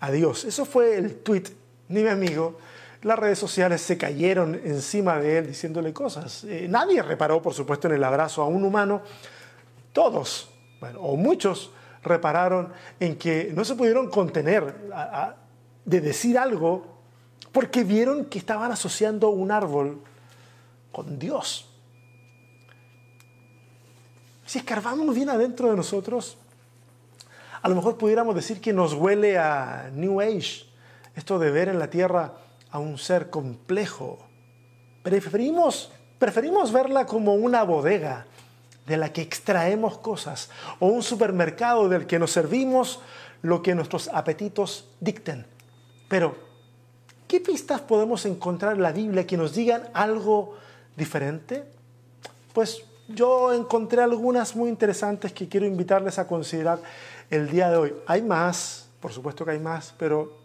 a 0.00 0.10
Dios. 0.10 0.44
Eso 0.44 0.64
fue 0.64 0.96
el 0.96 1.16
tweet 1.22 1.44
de 1.88 2.02
mi 2.02 2.08
amigo 2.08 2.58
las 3.02 3.18
redes 3.18 3.38
sociales 3.38 3.80
se 3.80 3.96
cayeron 3.96 4.60
encima 4.64 5.18
de 5.18 5.38
él 5.38 5.46
diciéndole 5.48 5.92
cosas. 5.92 6.44
Eh, 6.44 6.66
nadie 6.68 7.02
reparó, 7.02 7.40
por 7.40 7.54
supuesto, 7.54 7.88
en 7.88 7.94
el 7.94 8.04
abrazo 8.04 8.42
a 8.42 8.46
un 8.46 8.64
humano. 8.64 9.02
Todos, 9.92 10.50
bueno, 10.80 11.00
o 11.00 11.16
muchos, 11.16 11.70
repararon 12.02 12.72
en 12.98 13.16
que 13.16 13.50
no 13.54 13.64
se 13.64 13.74
pudieron 13.74 14.10
contener 14.10 14.74
de 15.84 16.00
decir 16.00 16.38
algo 16.38 16.86
porque 17.52 17.84
vieron 17.84 18.26
que 18.26 18.38
estaban 18.38 18.70
asociando 18.70 19.30
un 19.30 19.50
árbol 19.50 20.00
con 20.92 21.18
Dios. 21.18 21.68
Si 24.46 24.58
escarbamos 24.58 25.14
bien 25.14 25.30
adentro 25.30 25.70
de 25.70 25.76
nosotros, 25.76 26.36
A 27.62 27.68
lo 27.68 27.74
mejor 27.74 27.98
pudiéramos 27.98 28.34
decir 28.34 28.60
que 28.60 28.72
nos 28.72 28.94
huele 28.94 29.38
a 29.38 29.90
New 29.92 30.20
Age, 30.20 30.64
esto 31.14 31.38
de 31.38 31.50
ver 31.50 31.68
en 31.68 31.78
la 31.78 31.90
Tierra 31.90 32.32
a 32.70 32.78
un 32.78 32.98
ser 32.98 33.30
complejo. 33.30 34.18
Preferimos, 35.02 35.90
preferimos 36.18 36.72
verla 36.72 37.06
como 37.06 37.34
una 37.34 37.62
bodega 37.62 38.26
de 38.86 38.96
la 38.96 39.12
que 39.12 39.22
extraemos 39.22 39.98
cosas 39.98 40.50
o 40.78 40.86
un 40.86 41.02
supermercado 41.02 41.88
del 41.88 42.06
que 42.06 42.18
nos 42.18 42.32
servimos 42.32 43.00
lo 43.42 43.62
que 43.62 43.74
nuestros 43.74 44.08
apetitos 44.08 44.88
dicten. 45.00 45.46
Pero, 46.08 46.36
¿qué 47.28 47.40
pistas 47.40 47.80
podemos 47.80 48.26
encontrar 48.26 48.74
en 48.74 48.82
la 48.82 48.92
Biblia 48.92 49.26
que 49.26 49.36
nos 49.36 49.54
digan 49.54 49.88
algo 49.94 50.56
diferente? 50.96 51.64
Pues 52.52 52.82
yo 53.08 53.52
encontré 53.52 54.02
algunas 54.02 54.54
muy 54.56 54.68
interesantes 54.68 55.32
que 55.32 55.48
quiero 55.48 55.66
invitarles 55.66 56.18
a 56.18 56.26
considerar 56.26 56.80
el 57.30 57.48
día 57.48 57.70
de 57.70 57.76
hoy. 57.76 57.94
Hay 58.06 58.22
más, 58.22 58.88
por 59.00 59.12
supuesto 59.12 59.44
que 59.44 59.52
hay 59.52 59.60
más, 59.60 59.94
pero 59.98 60.39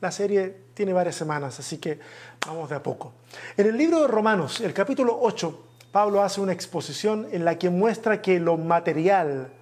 la 0.00 0.10
serie 0.10 0.56
tiene 0.74 0.92
varias 0.92 1.16
semanas, 1.16 1.58
así 1.58 1.78
que 1.78 1.98
vamos 2.46 2.68
de 2.70 2.76
a 2.76 2.82
poco. 2.82 3.12
En 3.56 3.66
el 3.66 3.76
libro 3.76 4.00
de 4.02 4.08
Romanos, 4.08 4.60
el 4.60 4.72
capítulo 4.72 5.18
8, 5.20 5.66
Pablo 5.92 6.22
hace 6.22 6.40
una 6.40 6.52
exposición 6.52 7.28
en 7.32 7.44
la 7.44 7.58
que 7.58 7.68
muestra 7.68 8.22
que 8.22 8.40
lo 8.40 8.56
material, 8.56 9.52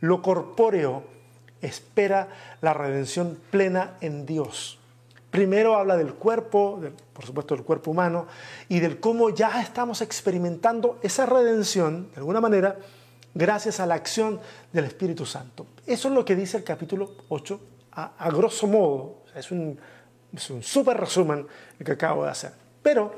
lo 0.00 0.22
corpóreo, 0.22 1.04
espera 1.60 2.28
la 2.60 2.74
redención 2.74 3.38
plena 3.50 3.96
en 4.00 4.26
Dios. 4.26 4.78
Primero 5.30 5.76
habla 5.76 5.96
del 5.96 6.14
cuerpo, 6.14 6.80
por 7.12 7.26
supuesto 7.26 7.54
del 7.54 7.64
cuerpo 7.64 7.90
humano, 7.90 8.26
y 8.68 8.80
del 8.80 9.00
cómo 9.00 9.30
ya 9.30 9.60
estamos 9.60 10.00
experimentando 10.00 10.98
esa 11.02 11.26
redención, 11.26 12.10
de 12.12 12.18
alguna 12.18 12.40
manera, 12.40 12.76
gracias 13.34 13.80
a 13.80 13.86
la 13.86 13.94
acción 13.94 14.40
del 14.72 14.86
Espíritu 14.86 15.26
Santo. 15.26 15.66
Eso 15.86 16.08
es 16.08 16.14
lo 16.14 16.24
que 16.24 16.34
dice 16.34 16.56
el 16.56 16.64
capítulo 16.64 17.12
8 17.28 17.60
a, 17.92 18.30
grosso 18.30 18.66
modo. 18.66 19.22
Es 19.36 19.50
un, 19.50 19.78
es 20.32 20.52
súper 20.62 20.96
resumen 20.96 21.46
el 21.78 21.86
que 21.86 21.92
acabo 21.92 22.24
de 22.24 22.30
hacer. 22.30 22.52
Pero 22.82 23.12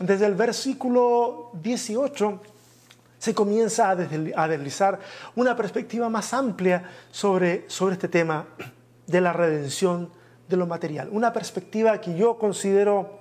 desde 0.00 0.26
el 0.26 0.34
versículo 0.34 1.50
18 1.54 2.40
se 3.18 3.34
comienza 3.34 3.90
a 3.90 3.96
deslizar 4.48 4.98
una 5.36 5.56
perspectiva 5.56 6.08
más 6.08 6.34
amplia 6.34 6.84
sobre, 7.10 7.64
sobre 7.68 7.94
este 7.94 8.08
tema 8.08 8.46
de 9.06 9.20
la 9.20 9.32
redención 9.32 10.10
de 10.48 10.56
lo 10.56 10.66
material. 10.66 11.08
Una 11.12 11.32
perspectiva 11.32 12.00
que 12.00 12.16
yo 12.16 12.36
considero 12.38 13.20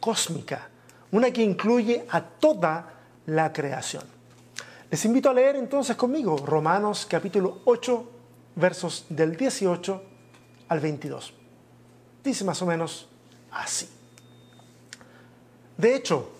cósmica, 0.00 0.68
una 1.12 1.30
que 1.30 1.42
incluye 1.42 2.06
a 2.10 2.20
toda 2.20 2.92
la 3.26 3.52
creación. 3.52 4.04
Les 4.90 5.04
invito 5.04 5.28
a 5.28 5.34
leer 5.34 5.56
entonces 5.56 5.96
conmigo 5.96 6.36
Romanos 6.38 7.06
capítulo 7.08 7.60
8, 7.64 8.10
versos 8.56 9.06
del 9.08 9.36
18 9.36 10.02
al 10.68 10.80
22. 10.80 11.37
Dice 12.22 12.44
más 12.44 12.60
o 12.62 12.66
menos 12.66 13.08
así. 13.50 13.88
De 15.76 15.94
hecho, 15.94 16.30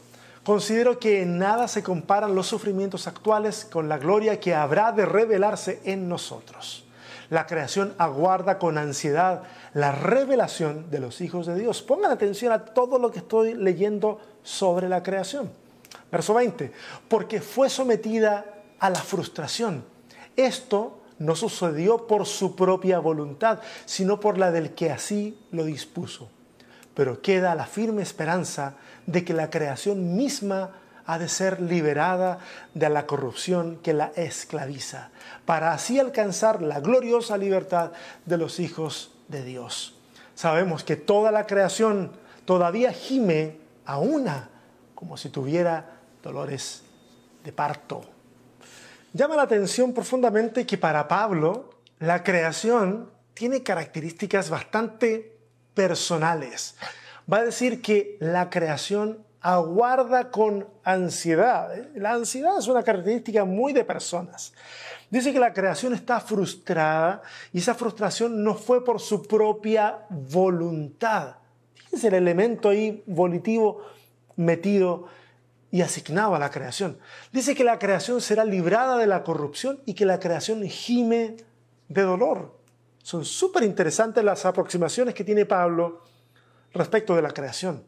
considero 0.43 0.99
que 0.99 1.23
en 1.23 1.39
nada 1.39 1.69
se 1.69 1.83
comparan 1.83 2.35
los 2.35 2.47
sufrimientos 2.47 3.07
actuales 3.07 3.65
con 3.65 3.89
la 3.89 3.99
gloria 3.99 4.41
que 4.41 4.55
habrá 4.55 4.93
de 4.93 5.07
revelarse 5.07 5.81
en 5.85 6.09
nosotros. 6.09 6.85
La 7.31 7.47
creación 7.47 7.95
aguarda 7.99 8.59
con 8.59 8.79
ansiedad 8.79 9.43
la 9.75 9.93
revelación 9.93 10.91
de 10.91 10.99
los 10.99 11.21
hijos 11.21 11.47
de 11.47 11.57
Dios. 11.57 11.83
Pongan 11.83 12.11
atención 12.11 12.53
a 12.53 12.65
todo 12.65 12.99
lo 12.99 13.11
que 13.11 13.19
estoy 13.19 13.55
leyendo 13.55 14.21
sobre 14.43 14.89
la 14.89 15.03
creación. 15.03 15.51
Verso 16.11 16.35
20, 16.35 16.73
porque 17.09 17.41
fue 17.41 17.69
sometida 17.69 18.47
a 18.79 18.89
la 18.89 19.01
frustración. 19.01 19.85
Esto 20.37 21.01
no 21.19 21.35
sucedió 21.35 22.07
por 22.07 22.27
su 22.27 22.55
propia 22.55 22.99
voluntad, 22.99 23.61
sino 23.85 24.21
por 24.21 24.39
la 24.39 24.51
del 24.51 24.75
que 24.75 24.91
así 24.91 25.39
lo 25.51 25.65
dispuso. 25.65 26.31
Pero 26.95 27.21
queda 27.21 27.55
la 27.55 27.67
firme 27.67 28.03
esperanza 28.03 28.75
de 29.07 29.25
que 29.25 29.35
la 29.35 29.51
creación 29.51 30.17
misma 30.17 30.71
ha 31.07 31.19
de 31.19 31.29
ser 31.29 31.61
liberada 31.61 32.39
de 32.75 32.89
la 32.91 33.07
corrupción 33.07 33.79
que 33.83 33.95
la 33.95 34.13
esclaviza, 34.15 35.11
para 35.47 35.73
así 35.73 35.99
alcanzar 35.99 36.61
la 36.61 36.81
gloriosa 36.81 37.39
libertad 37.39 37.93
de 38.27 38.37
los 38.37 38.61
hijos 38.61 39.13
de 39.29 39.43
Dios. 39.43 39.95
Sabemos 40.35 40.85
que 40.85 40.97
toda 40.97 41.33
la 41.33 41.47
creación 41.47 42.13
todavía 42.45 42.93
gime 42.93 43.57
a 43.87 43.99
una, 43.99 44.51
como 44.95 45.17
si 45.17 45.31
tuviera 45.31 45.99
dolores 46.23 46.83
de 47.43 47.53
parto. 47.53 48.18
Llama 49.19 49.35
la 49.35 49.43
atención 49.43 49.93
profundamente 49.93 50.65
que 50.65 50.79
para 50.79 51.09
Pablo 51.09 51.71
la 51.99 52.23
creación 52.23 53.11
tiene 53.35 53.65
características 53.65 54.49
bastante 54.49 55.37
personales. 55.75 56.77
Va 57.31 57.39
a 57.39 57.45
decir 57.47 57.83
que 57.83 58.17
la 58.21 58.49
creación 58.49 59.25
aguarda 59.41 60.31
con 60.31 60.69
ansiedad. 60.85 61.69
La 61.97 62.13
ansiedad 62.13 62.61
es 62.61 62.69
una 62.69 62.85
característica 62.85 63.45
muy 63.45 63.73
de 63.73 63.85
personas. 63.85 64.53
Dice 65.11 65.33
que 65.33 65.41
la 65.41 65.53
creación 65.53 65.95
está 65.95 66.21
frustrada 66.21 67.21
y 67.53 67.59
esa 67.59 67.75
frustración 67.75 68.45
no 68.45 68.55
fue 68.55 68.85
por 68.85 69.01
su 69.01 69.25
propia 69.25 70.07
voluntad. 70.11 71.39
Fíjense 71.75 72.07
el 72.07 72.15
elemento 72.15 72.69
ahí 72.69 73.03
volitivo 73.05 73.83
metido 74.37 75.09
y 75.71 75.83
asignado 75.83 76.35
a 76.35 76.39
la 76.39 76.51
creación. 76.51 76.99
Dice 77.33 77.55
que 77.55 77.65
la 77.65 77.79
creación 77.79 78.21
será 78.21 78.45
librada 78.45 78.97
de 78.97 79.07
la 79.07 79.23
corrupción 79.23 79.81
y 79.85 79.95
que 79.95 80.07
la 80.07 80.19
creación 80.19 80.63
gime 80.65 81.37
de 81.89 82.03
dolor. 82.03 82.59
Son 83.03 83.25
súper 83.25 83.63
interesantes 83.63 84.25
las 84.25 84.45
aproximaciones 84.47 85.15
que 85.15 85.25
tiene 85.25 85.47
Pablo 85.47 86.03
respecto 86.73 87.15
de 87.15 87.23
la 87.23 87.31
creación. 87.31 87.85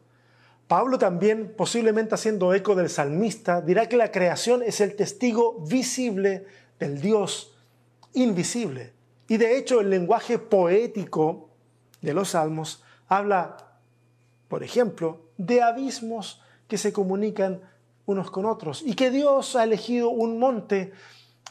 Pablo 0.67 0.97
también, 0.97 1.53
posiblemente 1.57 2.15
haciendo 2.15 2.53
eco 2.53 2.75
del 2.75 2.89
salmista, 2.89 3.61
dirá 3.61 3.89
que 3.89 3.97
la 3.97 4.11
creación 4.11 4.63
es 4.63 4.79
el 4.79 4.95
testigo 4.95 5.59
visible 5.67 6.45
del 6.79 7.01
Dios 7.01 7.53
invisible. 8.13 8.93
Y 9.27 9.37
de 9.37 9.57
hecho 9.57 9.81
el 9.81 9.89
lenguaje 9.89 10.39
poético 10.39 11.49
de 12.01 12.13
los 12.13 12.29
salmos 12.29 12.83
habla, 13.07 13.57
por 14.47 14.63
ejemplo, 14.63 15.25
de 15.37 15.61
abismos 15.61 16.41
que 16.67 16.77
se 16.77 16.93
comunican 16.93 17.61
unos 18.11 18.31
con 18.31 18.45
otros 18.45 18.83
y 18.85 18.93
que 18.93 19.09
Dios 19.09 19.55
ha 19.55 19.63
elegido 19.63 20.09
un 20.09 20.37
monte 20.39 20.93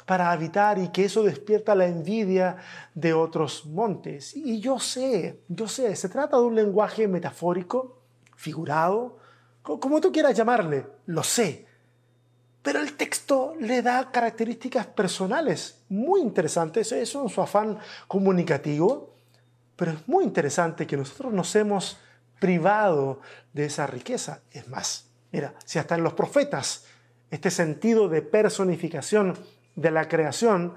para 0.07 0.31
habitar 0.31 0.79
y 0.79 0.89
que 0.89 1.05
eso 1.05 1.23
despierta 1.23 1.75
la 1.75 1.87
envidia 1.87 2.57
de 2.95 3.13
otros 3.13 3.67
montes. 3.67 4.37
Y 4.37 4.61
yo 4.61 4.79
sé, 4.79 5.43
yo 5.49 5.69
sé, 5.69 5.95
se 5.97 6.09
trata 6.09 6.37
de 6.37 6.43
un 6.43 6.55
lenguaje 6.55 7.07
metafórico, 7.07 7.99
figurado, 8.37 9.19
como 9.63 10.01
tú 10.01 10.11
quieras 10.11 10.37
llamarle, 10.37 10.87
lo 11.07 11.23
sé. 11.23 11.67
Pero 12.63 12.81
el 12.81 12.97
texto 12.97 13.55
le 13.59 13.83
da 13.83 14.11
características 14.11 14.87
personales 14.87 15.83
muy 15.89 16.21
interesantes, 16.21 16.93
eso 16.93 17.23
en 17.23 17.29
su 17.29 17.41
afán 17.41 17.79
comunicativo, 18.07 19.15
pero 19.77 19.93
es 19.93 20.09
muy 20.09 20.25
interesante 20.25 20.87
que 20.87 20.97
nosotros 20.97 21.33
nos 21.33 21.55
hemos 21.57 21.99
privado 22.39 23.21
de 23.53 23.67
esa 23.67 23.87
riqueza. 23.87 24.43
Es 24.51 24.69
más, 24.69 25.10
mira, 25.33 25.55
si 25.65 25.79
hasta 25.79 25.95
en 25.95 26.03
los 26.03 26.15
profetas 26.15 26.87
este 27.31 27.51
sentido 27.51 28.09
de 28.09 28.23
personificación 28.23 29.37
de 29.77 29.91
la 29.91 30.09
creación 30.09 30.75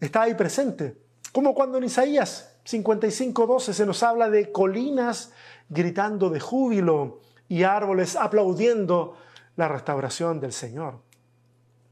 está 0.00 0.22
ahí 0.22 0.34
presente, 0.34 0.96
como 1.32 1.54
cuando 1.54 1.78
en 1.78 1.84
Isaías 1.84 2.56
55:12 2.64 3.72
se 3.72 3.86
nos 3.86 4.02
habla 4.02 4.30
de 4.30 4.52
colinas 4.52 5.32
gritando 5.68 6.30
de 6.30 6.40
júbilo, 6.40 7.20
y 7.48 7.62
árboles 7.62 8.16
aplaudiendo 8.16 9.16
la 9.56 9.68
restauración 9.68 10.40
del 10.40 10.52
Señor. 10.52 11.00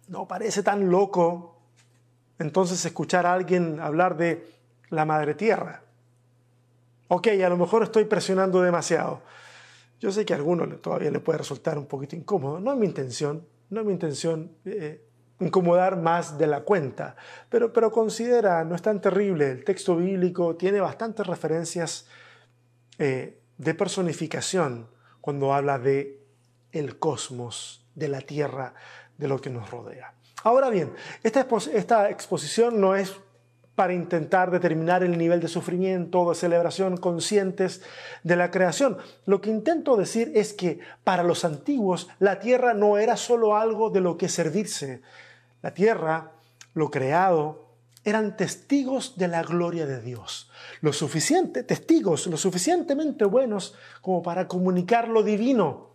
No 0.09 0.27
parece 0.27 0.63
tan 0.63 0.91
loco 0.91 1.57
entonces 2.39 2.85
escuchar 2.85 3.27
a 3.27 3.35
alguien 3.35 3.79
hablar 3.79 4.17
de 4.17 4.51
la 4.89 5.05
madre 5.05 5.35
tierra. 5.35 5.83
Ok, 7.09 7.29
a 7.29 7.49
lo 7.49 7.57
mejor 7.57 7.85
estoy 7.85 8.05
presionando 8.05 8.63
demasiado. 8.63 9.23
Yo 10.03 10.11
sé 10.11 10.25
que 10.25 10.33
a 10.33 10.37
algunos 10.37 10.83
todavía 10.83 11.13
le 11.13 11.21
puede 11.21 11.39
resultar 11.39 11.79
un 11.79 11.87
poquito 11.87 12.17
incómodo. 12.17 12.59
No 12.59 12.73
es 12.73 12.77
mi 12.77 12.87
intención, 12.87 13.47
no 13.71 13.81
es 13.83 13.87
mi 13.87 13.93
intención 13.93 14.51
eh, 14.65 15.07
incomodar 15.39 15.97
más 15.97 16.37
de 16.39 16.49
la 16.49 16.63
cuenta. 16.63 17.15
Pero, 17.49 17.93
considera, 17.93 18.65
no 18.65 18.75
es 18.75 18.83
tan 18.83 19.01
terrible. 19.01 19.53
El 19.53 19.65
texto 19.65 19.95
bíblico 19.95 20.57
tiene 20.57 20.81
bastantes 20.81 21.25
referencias 21.25 22.09
eh, 22.99 23.39
de 23.59 23.75
personificación 23.75 24.89
cuando 25.21 25.55
habla 25.55 25.79
de 25.79 26.21
el 26.73 26.99
cosmos, 26.99 27.87
de 27.95 28.09
la 28.09 28.23
Tierra, 28.23 28.75
de 29.17 29.29
lo 29.29 29.41
que 29.41 29.51
nos 29.51 29.71
rodea. 29.71 30.15
Ahora 30.43 30.69
bien, 30.69 30.93
esta 31.23 32.11
exposición 32.11 32.81
no 32.81 32.97
es 32.97 33.15
para 33.75 33.95
intentar 33.95 34.51
determinar 34.51 35.03
el 35.03 35.17
nivel 35.17 35.41
de 35.41 35.49
sufrimiento 35.49 36.21
o 36.21 36.31
de 36.31 36.37
celebración 36.37 36.97
conscientes 36.97 37.83
de 38.23 38.37
la 38.37 38.51
creación. 38.51 38.99
Lo 39.25 39.41
que 39.41 39.51
intento 39.51 39.97
decir 39.97 40.33
es 40.35 40.53
que 40.53 40.81
para 41.05 41.23
los 41.23 41.45
antiguos 41.45 42.09
la 42.19 42.39
tierra 42.39 42.75
no 42.75 42.99
era 42.99 43.17
solo 43.17 43.57
algo 43.57 43.91
de 43.91 44.01
lo 44.01 44.19
que 44.19 44.29
servirse. 44.29 45.01
La 45.63 45.73
tierra, 45.73 46.33
lo 46.75 46.91
creado, 46.91 47.63
eran 48.05 48.37
testigos 48.37 49.17
de 49.17 49.29
la 49.29 49.43
gloria 49.43 49.87
de 49.87 50.01
Dios. 50.01 50.51
Lo 50.81 50.93
suficiente, 50.93 51.63
testigos 51.63 52.27
lo 52.27 52.37
suficientemente 52.37 53.25
buenos 53.25 53.75
como 54.01 54.23
para 54.23 54.49
comunicar 54.49 55.09
lo 55.09 55.23
divino, 55.23 55.91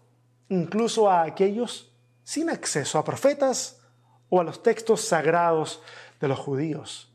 incluso 0.50 1.12
a 1.12 1.24
aquellos 1.24 1.91
sin 2.24 2.50
acceso 2.50 2.98
a 2.98 3.03
profetas 3.03 3.81
o 4.29 4.39
a 4.39 4.43
los 4.43 4.63
textos 4.63 5.01
sagrados 5.01 5.81
de 6.19 6.27
los 6.27 6.39
judíos. 6.39 7.06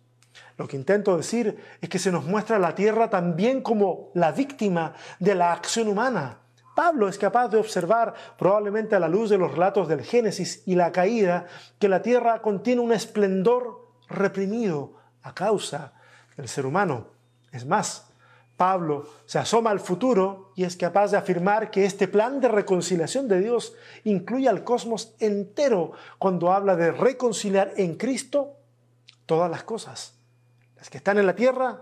Lo 0.63 0.69
que 0.69 0.77
intento 0.77 1.17
decir 1.17 1.59
es 1.81 1.89
que 1.89 1.99
se 1.99 2.13
nos 2.13 2.25
muestra 2.25 2.57
la 2.57 2.77
tierra 2.77 3.11
también 3.11 3.63
como 3.63 4.13
la 4.15 4.31
víctima 4.31 4.95
de 5.19 5.35
la 5.35 5.53
acción 5.53 5.89
humana. 5.89 6.39
Pablo 6.77 7.09
es 7.09 7.19
capaz 7.19 7.49
de 7.49 7.59
observar, 7.59 8.15
probablemente 8.39 8.95
a 8.95 9.01
la 9.01 9.09
luz 9.09 9.29
de 9.29 9.39
los 9.39 9.51
relatos 9.51 9.89
del 9.89 10.05
Génesis 10.05 10.63
y 10.65 10.77
la 10.77 10.93
caída, 10.93 11.47
que 11.81 11.89
la 11.89 12.01
tierra 12.01 12.41
contiene 12.43 12.81
un 12.81 12.93
esplendor 12.93 13.89
reprimido 14.09 14.93
a 15.23 15.35
causa 15.35 15.95
del 16.37 16.47
ser 16.47 16.65
humano. 16.65 17.09
Es 17.51 17.67
más, 17.67 18.07
Pablo 18.57 19.09
se 19.27 19.41
asoma 19.41 19.71
al 19.71 19.81
futuro 19.81 20.53
y 20.55 20.63
es 20.63 20.77
capaz 20.77 21.11
de 21.11 21.17
afirmar 21.17 21.73
que 21.73 21.85
este 21.85 22.07
plan 22.07 22.41
de 22.41 22.47
reconciliación 22.47 23.27
de 23.27 23.41
Dios 23.41 23.75
incluye 24.05 24.49
al 24.49 24.63
cosmos 24.63 25.17
entero 25.19 25.91
cuando 26.21 26.53
habla 26.53 26.77
de 26.77 26.93
reconciliar 26.93 27.73
en 27.77 27.97
Cristo 27.97 28.59
todas 29.27 29.51
las 29.51 29.65
cosas, 29.65 30.22
las 30.83 30.91
que 30.91 30.99
están 30.99 31.17
en 31.17 31.27
la 31.27 31.37
tierra 31.37 31.81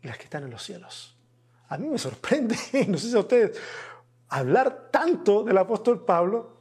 y 0.00 0.06
las 0.06 0.16
que 0.16 0.22
están 0.22 0.44
en 0.44 0.50
los 0.50 0.62
cielos. 0.62 1.16
A 1.66 1.76
mí 1.76 1.88
me 1.88 1.98
sorprende, 1.98 2.54
no 2.86 2.96
sé 2.96 3.10
si 3.10 3.16
a 3.16 3.18
ustedes, 3.18 3.58
hablar 4.28 4.88
tanto 4.92 5.42
del 5.42 5.58
apóstol 5.58 6.04
Pablo, 6.04 6.60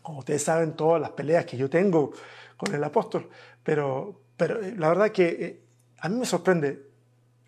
como 0.00 0.20
ustedes 0.20 0.42
saben 0.42 0.72
todas 0.72 1.02
las 1.02 1.10
peleas 1.10 1.44
que 1.44 1.58
yo 1.58 1.68
tengo 1.68 2.12
con 2.56 2.74
el 2.74 2.82
apóstol, 2.82 3.28
pero, 3.62 4.18
pero 4.34 4.62
eh, 4.62 4.74
la 4.78 4.88
verdad 4.88 5.10
que 5.10 5.28
eh, 5.28 5.60
a 5.98 6.08
mí 6.08 6.18
me 6.18 6.24
sorprende 6.24 6.88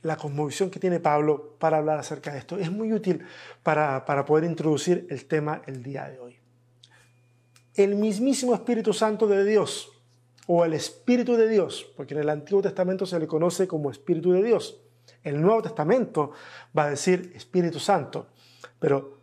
la 0.03 0.19
cosmovisión 0.19 0.69
que 0.69 0.79
tiene 0.79 1.01
Pablo 1.01 1.55
para 1.59 1.79
hablar 1.79 1.99
acerca 1.99 2.33
de 2.33 2.41
esto. 2.41 2.59
Es 2.59 2.71
muy 2.71 2.93
útil 2.93 3.25
para, 3.63 4.05
para 4.05 4.27
poder 4.27 4.45
introducir 4.45 5.07
el 5.09 5.25
tema 5.25 5.63
el 5.65 5.83
día 5.83 6.11
de 6.11 6.19
hoy. 6.21 6.39
El 7.73 7.95
mismísimo 7.95 8.55
Espíritu 8.55 8.93
Santo 8.93 9.27
de 9.27 9.47
Dios, 9.47 9.96
o 10.47 10.65
el 10.65 10.75
Espíritu 10.75 11.37
de 11.37 11.49
Dios, 11.49 11.87
porque 11.97 12.15
en 12.15 12.21
el 12.21 12.29
Antiguo 12.29 12.63
Testamento 12.63 13.07
se 13.07 13.19
le 13.19 13.27
conoce 13.27 13.67
como 13.67 13.91
Espíritu 13.91 14.33
de 14.33 14.43
Dios. 14.43 14.79
El 15.23 15.41
Nuevo 15.41 15.63
Testamento 15.63 16.33
va 16.77 16.85
a 16.85 16.91
decir 16.91 17.33
Espíritu 17.35 17.81
Santo, 17.81 18.29
pero 18.79 19.17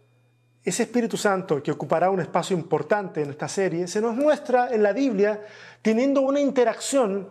ese 0.64 0.84
Espíritu 0.84 1.18
Santo 1.18 1.62
que 1.62 1.72
ocupará 1.72 2.10
un 2.10 2.20
espacio 2.20 2.58
importante 2.58 3.22
en 3.22 3.30
esta 3.30 3.48
serie 3.48 3.88
se 3.88 4.02
nos 4.02 4.16
muestra 4.16 4.70
en 4.74 4.84
la 4.84 4.94
Biblia 4.94 5.46
teniendo 5.82 6.22
una 6.22 6.40
interacción 6.40 7.30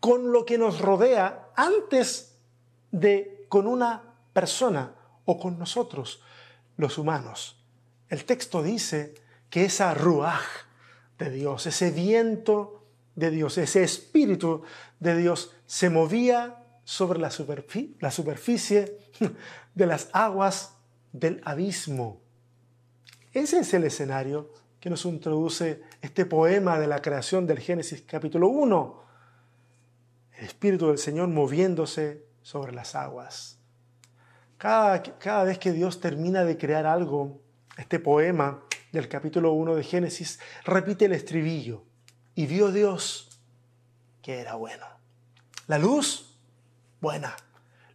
con 0.00 0.32
lo 0.32 0.44
que 0.44 0.58
nos 0.58 0.80
rodea 0.80 1.48
antes 1.56 2.36
de 2.90 3.46
con 3.48 3.66
una 3.66 4.02
persona 4.32 4.94
o 5.24 5.38
con 5.38 5.58
nosotros, 5.58 6.22
los 6.76 6.98
humanos. 6.98 7.56
El 8.08 8.24
texto 8.24 8.62
dice 8.62 9.14
que 9.48 9.64
esa 9.64 9.94
ruaj 9.94 10.42
de 11.18 11.30
Dios, 11.30 11.66
ese 11.66 11.90
viento 11.90 12.83
de 13.16 13.30
Dios, 13.30 13.58
ese 13.58 13.82
espíritu 13.82 14.62
de 15.00 15.16
Dios 15.16 15.54
se 15.66 15.90
movía 15.90 16.64
sobre 16.84 17.18
la, 17.18 17.30
superficie 17.30 18.98
de 19.74 19.86
las 19.86 20.08
aguas 20.12 20.76
del 21.12 21.40
abismo. 21.44 22.20
Ese 23.32 23.60
es 23.60 23.74
el 23.74 23.84
escenario 23.84 24.52
que 24.80 24.90
nos 24.90 25.04
introduce 25.06 25.82
este 26.02 26.26
poema 26.26 26.78
de 26.78 26.86
la 26.86 27.00
creación 27.00 27.46
del 27.46 27.58
Génesis 27.58 28.02
capítulo 28.02 28.48
1. 28.48 29.02
El 30.38 30.44
Espíritu 30.44 30.88
del 30.88 30.98
Señor 30.98 31.28
moviéndose 31.28 32.26
sobre 32.42 32.72
las 32.72 32.94
aguas. 32.94 33.58
Cada, 34.58 35.02
cada 35.02 35.44
vez 35.44 35.58
que 35.58 35.72
Dios 35.72 36.00
termina 36.00 36.44
de 36.44 36.58
crear 36.58 36.86
algo, 36.86 37.40
este 37.76 37.98
poema 37.98 38.62
del 38.92 39.08
capítulo 39.08 39.52
1 39.52 39.74
de 39.74 39.82
Génesis 39.82 40.38
repite 40.64 41.06
el 41.06 41.12
estribillo. 41.12 41.82
Y 42.34 42.46
vio 42.46 42.72
Dios 42.72 43.38
que 44.22 44.40
era 44.40 44.54
bueno. 44.54 44.86
La 45.66 45.78
luz, 45.78 46.38
buena. 47.00 47.36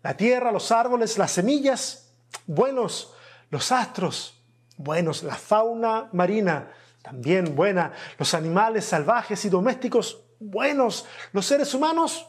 La 0.01 0.15
tierra, 0.15 0.51
los 0.51 0.71
árboles, 0.71 1.17
las 1.17 1.31
semillas, 1.31 2.11
buenos. 2.45 3.13
Los 3.49 3.71
astros, 3.71 4.39
buenos. 4.77 5.23
La 5.23 5.35
fauna 5.35 6.09
marina, 6.13 6.71
también 7.01 7.55
buena. 7.55 7.93
Los 8.17 8.33
animales 8.33 8.85
salvajes 8.85 9.43
y 9.45 9.49
domésticos, 9.49 10.21
buenos. 10.39 11.05
Los 11.33 11.45
seres 11.45 11.73
humanos, 11.73 12.27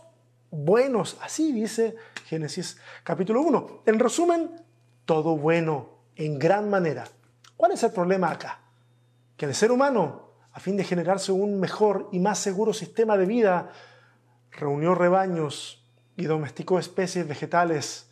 buenos. 0.50 1.16
Así 1.20 1.52
dice 1.52 1.94
Génesis 2.26 2.78
capítulo 3.04 3.42
1. 3.42 3.82
En 3.86 3.98
resumen, 3.98 4.62
todo 5.04 5.36
bueno 5.36 6.00
en 6.16 6.38
gran 6.38 6.70
manera. 6.70 7.06
¿Cuál 7.56 7.72
es 7.72 7.82
el 7.82 7.92
problema 7.92 8.30
acá? 8.30 8.60
Que 9.36 9.46
el 9.46 9.54
ser 9.54 9.72
humano, 9.72 10.29
a 10.52 10.60
fin 10.60 10.76
de 10.76 10.84
generarse 10.84 11.32
un 11.32 11.60
mejor 11.60 12.08
y 12.12 12.18
más 12.18 12.38
seguro 12.38 12.72
sistema 12.72 13.16
de 13.16 13.26
vida, 13.26 13.70
reunió 14.50 14.94
rebaños 14.94 15.84
y 16.16 16.24
domesticó 16.24 16.78
especies 16.78 17.26
vegetales. 17.26 18.10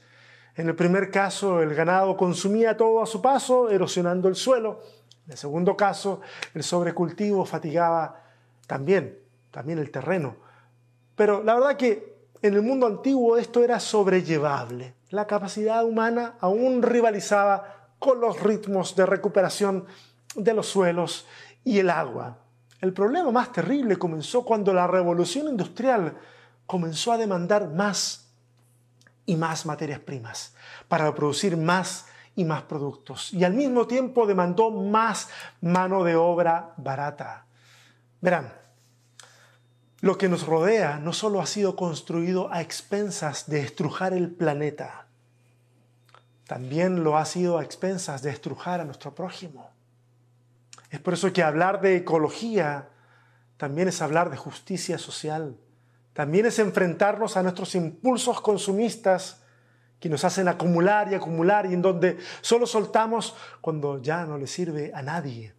En 0.54 0.68
el 0.68 0.74
primer 0.74 1.10
caso, 1.10 1.62
el 1.62 1.74
ganado 1.74 2.16
consumía 2.16 2.76
todo 2.76 3.02
a 3.02 3.06
su 3.06 3.20
paso, 3.20 3.70
erosionando 3.70 4.28
el 4.28 4.34
suelo. 4.34 4.80
En 5.26 5.32
el 5.32 5.38
segundo 5.38 5.76
caso, 5.76 6.20
el 6.54 6.62
sobrecultivo 6.62 7.44
fatigaba 7.44 8.22
también, 8.66 9.18
también 9.50 9.78
el 9.78 9.90
terreno. 9.90 10.36
Pero 11.14 11.42
la 11.42 11.54
verdad 11.54 11.76
que 11.76 12.16
en 12.40 12.54
el 12.54 12.62
mundo 12.62 12.86
antiguo 12.86 13.36
esto 13.36 13.64
era 13.64 13.80
sobrellevable. 13.80 14.94
La 15.10 15.26
capacidad 15.26 15.84
humana 15.84 16.36
aún 16.40 16.82
rivalizaba 16.82 17.88
con 17.98 18.20
los 18.20 18.40
ritmos 18.40 18.94
de 18.94 19.06
recuperación 19.06 19.86
de 20.36 20.54
los 20.54 20.66
suelos 20.66 21.26
y 21.68 21.78
el 21.80 21.90
agua. 21.90 22.38
El 22.80 22.94
problema 22.94 23.30
más 23.30 23.52
terrible 23.52 23.98
comenzó 23.98 24.42
cuando 24.42 24.72
la 24.72 24.86
revolución 24.86 25.48
industrial 25.48 26.16
comenzó 26.64 27.12
a 27.12 27.18
demandar 27.18 27.68
más 27.68 28.30
y 29.26 29.36
más 29.36 29.66
materias 29.66 30.00
primas 30.00 30.54
para 30.88 31.14
producir 31.14 31.58
más 31.58 32.06
y 32.34 32.44
más 32.44 32.62
productos. 32.62 33.34
Y 33.34 33.44
al 33.44 33.52
mismo 33.52 33.86
tiempo 33.86 34.26
demandó 34.26 34.70
más 34.70 35.28
mano 35.60 36.04
de 36.04 36.16
obra 36.16 36.72
barata. 36.78 37.44
Verán, 38.22 38.50
lo 40.00 40.16
que 40.16 40.30
nos 40.30 40.46
rodea 40.46 40.98
no 40.98 41.12
solo 41.12 41.42
ha 41.42 41.46
sido 41.46 41.76
construido 41.76 42.50
a 42.50 42.62
expensas 42.62 43.46
de 43.46 43.60
estrujar 43.60 44.14
el 44.14 44.30
planeta, 44.30 45.06
también 46.46 47.04
lo 47.04 47.18
ha 47.18 47.26
sido 47.26 47.58
a 47.58 47.62
expensas 47.62 48.22
de 48.22 48.30
estrujar 48.30 48.80
a 48.80 48.84
nuestro 48.86 49.14
prójimo. 49.14 49.68
Es 50.90 51.00
por 51.00 51.14
eso 51.14 51.32
que 51.32 51.42
hablar 51.42 51.80
de 51.80 51.96
ecología 51.96 52.88
también 53.56 53.88
es 53.88 54.00
hablar 54.00 54.30
de 54.30 54.36
justicia 54.36 54.98
social, 54.98 55.56
también 56.12 56.46
es 56.46 56.58
enfrentarnos 56.58 57.36
a 57.36 57.42
nuestros 57.42 57.74
impulsos 57.74 58.40
consumistas 58.40 59.42
que 60.00 60.08
nos 60.08 60.24
hacen 60.24 60.48
acumular 60.48 61.10
y 61.10 61.14
acumular 61.14 61.66
y 61.66 61.74
en 61.74 61.82
donde 61.82 62.18
solo 62.40 62.66
soltamos 62.66 63.36
cuando 63.60 64.00
ya 64.00 64.24
no 64.24 64.38
le 64.38 64.46
sirve 64.46 64.92
a 64.94 65.02
nadie. 65.02 65.54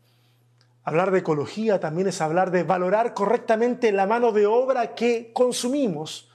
Hablar 0.84 1.12
de 1.12 1.20
ecología 1.20 1.80
también 1.80 2.08
es 2.08 2.22
hablar 2.22 2.52
de 2.52 2.63
valorar 2.63 3.13
correctamente 3.13 3.92
la 3.92 4.08
mano 4.08 4.32
de 4.32 4.48
obra 4.48 4.96
que 4.96 5.32
consumimos. 5.34 6.32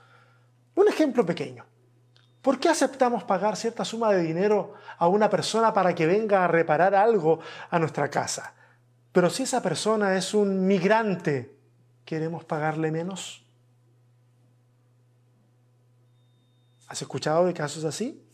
Un 0.74 0.86
ejemplo 0.88 1.24
pequeño. 1.24 1.64
¿Por 2.42 2.60
qué 2.60 2.68
aceptamos 2.68 3.24
pagar 3.24 3.56
cierta 3.56 3.86
suma 3.86 4.12
de 4.12 4.22
dinero 4.22 4.74
a 4.98 5.08
una 5.08 5.30
persona 5.30 5.72
para 5.72 5.94
que 5.94 6.06
venga 6.06 6.44
a 6.44 6.48
reparar 6.48 6.94
algo 6.94 7.40
a 7.70 7.78
nuestra 7.78 8.10
casa? 8.10 8.54
Pero 9.14 9.30
si 9.30 9.44
esa 9.44 9.62
persona 9.62 10.16
es 10.16 10.34
un 10.34 10.66
migrante, 10.66 11.56
¿queremos 12.04 12.44
pagarle 12.44 12.90
menos? 12.90 13.46
¿Has 16.88 17.00
escuchado 17.00 17.46
de 17.46 17.54
casos 17.54 17.84
así? 17.84 18.26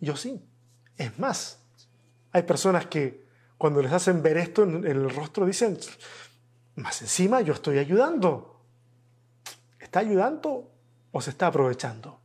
Yo 0.00 0.16
sí. 0.16 0.44
Es 0.96 1.16
más, 1.20 1.60
hay 2.32 2.42
personas 2.42 2.86
que 2.86 3.24
cuando 3.56 3.80
les 3.80 3.92
hacen 3.92 4.20
ver 4.20 4.38
esto 4.38 4.64
en 4.64 4.84
el 4.84 5.08
rostro, 5.10 5.46
dicen, 5.46 5.78
más 6.74 7.00
encima 7.00 7.40
yo 7.40 7.52
estoy 7.52 7.78
ayudando. 7.78 8.60
¿Está 9.78 10.00
ayudando 10.00 10.72
o 11.12 11.20
se 11.20 11.30
está 11.30 11.46
aprovechando? 11.46 12.18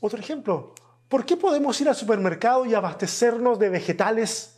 Otro 0.00 0.18
ejemplo, 0.18 0.74
¿por 1.10 1.26
qué 1.26 1.36
podemos 1.36 1.78
ir 1.78 1.90
al 1.90 1.94
supermercado 1.94 2.64
y 2.64 2.72
abastecernos 2.72 3.58
de 3.58 3.68
vegetales 3.68 4.55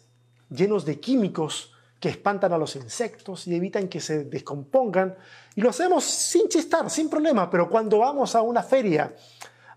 llenos 0.50 0.84
de 0.84 1.00
químicos 1.00 1.72
que 2.00 2.08
espantan 2.08 2.52
a 2.52 2.58
los 2.58 2.76
insectos 2.76 3.46
y 3.46 3.54
evitan 3.54 3.88
que 3.88 4.00
se 4.00 4.24
descompongan? 4.24 5.16
Y 5.54 5.60
lo 5.60 5.70
hacemos 5.70 6.04
sin 6.04 6.48
chistar, 6.48 6.88
sin 6.90 7.10
problema, 7.10 7.50
pero 7.50 7.68
cuando 7.68 7.98
vamos 7.98 8.34
a 8.34 8.42
una 8.42 8.62
feria, 8.62 9.14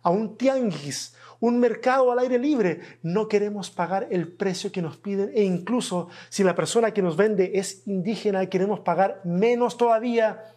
a 0.03 0.09
un 0.09 0.37
tianguis, 0.37 1.15
un 1.41 1.59
mercado 1.59 2.11
al 2.11 2.19
aire 2.19 2.39
libre. 2.39 2.99
No 3.01 3.27
queremos 3.27 3.69
pagar 3.69 4.07
el 4.11 4.31
precio 4.31 4.71
que 4.71 4.81
nos 4.81 4.97
piden 4.97 5.31
e 5.33 5.43
incluso 5.43 6.07
si 6.29 6.43
la 6.43 6.55
persona 6.55 6.93
que 6.93 7.01
nos 7.01 7.17
vende 7.17 7.51
es 7.55 7.85
indígena, 7.87 8.45
queremos 8.45 8.79
pagar 8.79 9.21
menos 9.25 9.75
todavía 9.75 10.53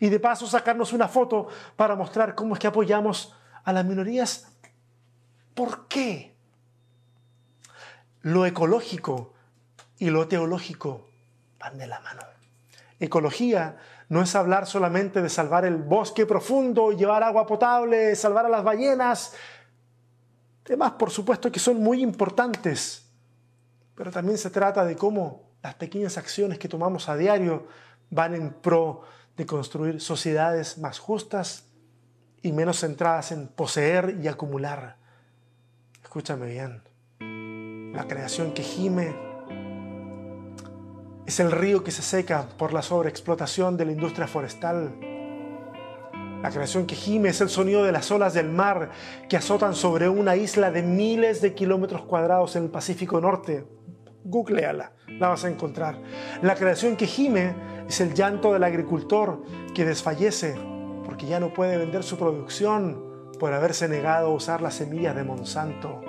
Y 0.00 0.08
de 0.10 0.20
paso 0.20 0.46
sacarnos 0.46 0.92
una 0.92 1.08
foto 1.08 1.48
para 1.76 1.96
mostrar 1.96 2.34
cómo 2.34 2.54
es 2.54 2.60
que 2.60 2.68
apoyamos 2.68 3.34
a 3.64 3.72
las 3.72 3.84
minorías. 3.84 4.52
¿Por 5.54 5.88
qué? 5.88 6.36
Lo 8.22 8.46
ecológico 8.46 9.34
y 9.98 10.10
lo 10.10 10.28
teológico 10.28 11.08
van 11.58 11.78
de 11.78 11.86
la 11.86 12.00
mano. 12.00 12.22
Ecología 13.00 13.76
no 14.08 14.22
es 14.22 14.34
hablar 14.34 14.66
solamente 14.66 15.22
de 15.22 15.28
salvar 15.28 15.64
el 15.64 15.76
bosque 15.76 16.26
profundo, 16.26 16.92
llevar 16.92 17.22
agua 17.22 17.46
potable, 17.46 18.16
salvar 18.16 18.46
a 18.46 18.48
las 18.48 18.64
ballenas. 18.64 19.34
Temas, 20.62 20.92
por 20.92 21.10
supuesto, 21.10 21.52
que 21.52 21.60
son 21.60 21.82
muy 21.82 22.02
importantes, 22.02 23.06
pero 23.94 24.10
también 24.10 24.38
se 24.38 24.50
trata 24.50 24.84
de 24.84 24.96
cómo 24.96 25.48
las 25.62 25.74
pequeñas 25.74 26.16
acciones 26.18 26.58
que 26.58 26.68
tomamos 26.68 27.08
a 27.08 27.16
diario 27.16 27.66
van 28.10 28.34
en 28.34 28.52
pro 28.52 29.02
de 29.36 29.46
construir 29.46 30.00
sociedades 30.00 30.78
más 30.78 30.98
justas 30.98 31.66
y 32.42 32.52
menos 32.52 32.80
centradas 32.80 33.32
en 33.32 33.48
poseer 33.48 34.18
y 34.22 34.28
acumular. 34.28 34.96
Escúchame 36.02 36.46
bien, 36.46 36.82
la 37.94 38.06
creación 38.08 38.52
que 38.54 38.62
gime 38.62 39.27
es 41.28 41.40
el 41.40 41.52
río 41.52 41.84
que 41.84 41.90
se 41.90 42.00
seca 42.00 42.48
por 42.56 42.72
la 42.72 42.80
sobreexplotación 42.80 43.76
de 43.76 43.84
la 43.84 43.92
industria 43.92 44.26
forestal. 44.26 44.98
La 46.42 46.50
creación 46.50 46.86
que 46.86 46.94
gime 46.94 47.28
es 47.28 47.42
el 47.42 47.50
sonido 47.50 47.84
de 47.84 47.92
las 47.92 48.10
olas 48.10 48.32
del 48.32 48.48
mar 48.48 48.88
que 49.28 49.36
azotan 49.36 49.74
sobre 49.74 50.08
una 50.08 50.36
isla 50.36 50.70
de 50.70 50.82
miles 50.82 51.42
de 51.42 51.52
kilómetros 51.52 52.00
cuadrados 52.04 52.56
en 52.56 52.62
el 52.62 52.70
Pacífico 52.70 53.20
Norte. 53.20 53.66
Googleala, 54.24 54.94
la 55.06 55.28
vas 55.28 55.44
a 55.44 55.50
encontrar. 55.50 56.00
La 56.40 56.54
creación 56.54 56.96
que 56.96 57.06
gime 57.06 57.54
es 57.86 58.00
el 58.00 58.14
llanto 58.14 58.54
del 58.54 58.64
agricultor 58.64 59.42
que 59.74 59.84
desfallece 59.84 60.54
porque 61.04 61.26
ya 61.26 61.40
no 61.40 61.52
puede 61.52 61.76
vender 61.76 62.04
su 62.04 62.16
producción 62.16 63.04
por 63.38 63.52
haberse 63.52 63.86
negado 63.86 64.28
a 64.28 64.34
usar 64.34 64.62
las 64.62 64.76
semillas 64.76 65.14
de 65.14 65.24
Monsanto. 65.24 66.00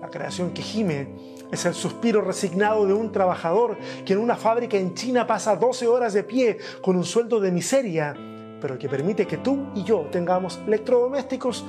La 0.00 0.08
creación 0.08 0.52
que 0.52 0.62
gime 0.62 1.35
es 1.50 1.64
el 1.64 1.74
suspiro 1.74 2.20
resignado 2.20 2.86
de 2.86 2.92
un 2.92 3.12
trabajador 3.12 3.76
que 4.04 4.14
en 4.14 4.18
una 4.18 4.36
fábrica 4.36 4.76
en 4.76 4.94
China 4.94 5.26
pasa 5.26 5.56
12 5.56 5.86
horas 5.86 6.12
de 6.12 6.24
pie 6.24 6.58
con 6.82 6.96
un 6.96 7.04
sueldo 7.04 7.40
de 7.40 7.52
miseria, 7.52 8.14
pero 8.60 8.78
que 8.78 8.88
permite 8.88 9.26
que 9.26 9.38
tú 9.38 9.68
y 9.74 9.84
yo 9.84 10.08
tengamos 10.10 10.60
electrodomésticos 10.66 11.64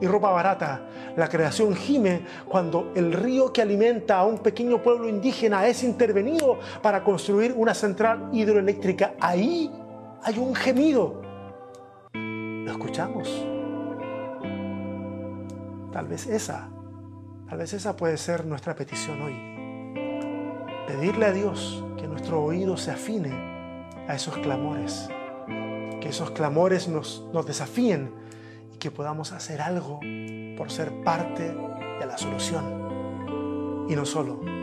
y 0.00 0.06
ropa 0.06 0.30
barata. 0.30 0.82
La 1.16 1.28
creación 1.28 1.74
gime 1.74 2.22
cuando 2.46 2.92
el 2.94 3.12
río 3.12 3.52
que 3.52 3.62
alimenta 3.62 4.18
a 4.18 4.24
un 4.24 4.38
pequeño 4.38 4.82
pueblo 4.82 5.08
indígena 5.08 5.66
es 5.66 5.82
intervenido 5.82 6.58
para 6.82 7.02
construir 7.02 7.52
una 7.56 7.74
central 7.74 8.28
hidroeléctrica. 8.32 9.14
Ahí 9.20 9.70
hay 10.22 10.38
un 10.38 10.54
gemido. 10.54 11.22
¿Lo 12.12 12.70
escuchamos? 12.70 13.46
Tal 15.90 16.06
vez 16.06 16.26
esa 16.26 16.68
Tal 17.48 17.58
vez 17.58 17.72
esa 17.72 17.96
puede 17.96 18.18
ser 18.18 18.44
nuestra 18.44 18.74
petición 18.74 19.22
hoy. 19.22 19.34
Pedirle 20.86 21.26
a 21.26 21.32
Dios 21.32 21.82
que 21.98 22.06
nuestro 22.06 22.42
oído 22.42 22.76
se 22.76 22.90
afine 22.90 23.32
a 24.06 24.14
esos 24.14 24.36
clamores, 24.38 25.08
que 26.00 26.10
esos 26.10 26.30
clamores 26.32 26.88
nos, 26.88 27.24
nos 27.32 27.46
desafíen 27.46 28.12
y 28.74 28.78
que 28.78 28.90
podamos 28.90 29.32
hacer 29.32 29.62
algo 29.62 30.00
por 30.58 30.70
ser 30.70 30.92
parte 31.04 31.54
de 31.98 32.06
la 32.06 32.18
solución 32.18 33.86
y 33.88 33.96
no 33.96 34.04
solo 34.04 34.57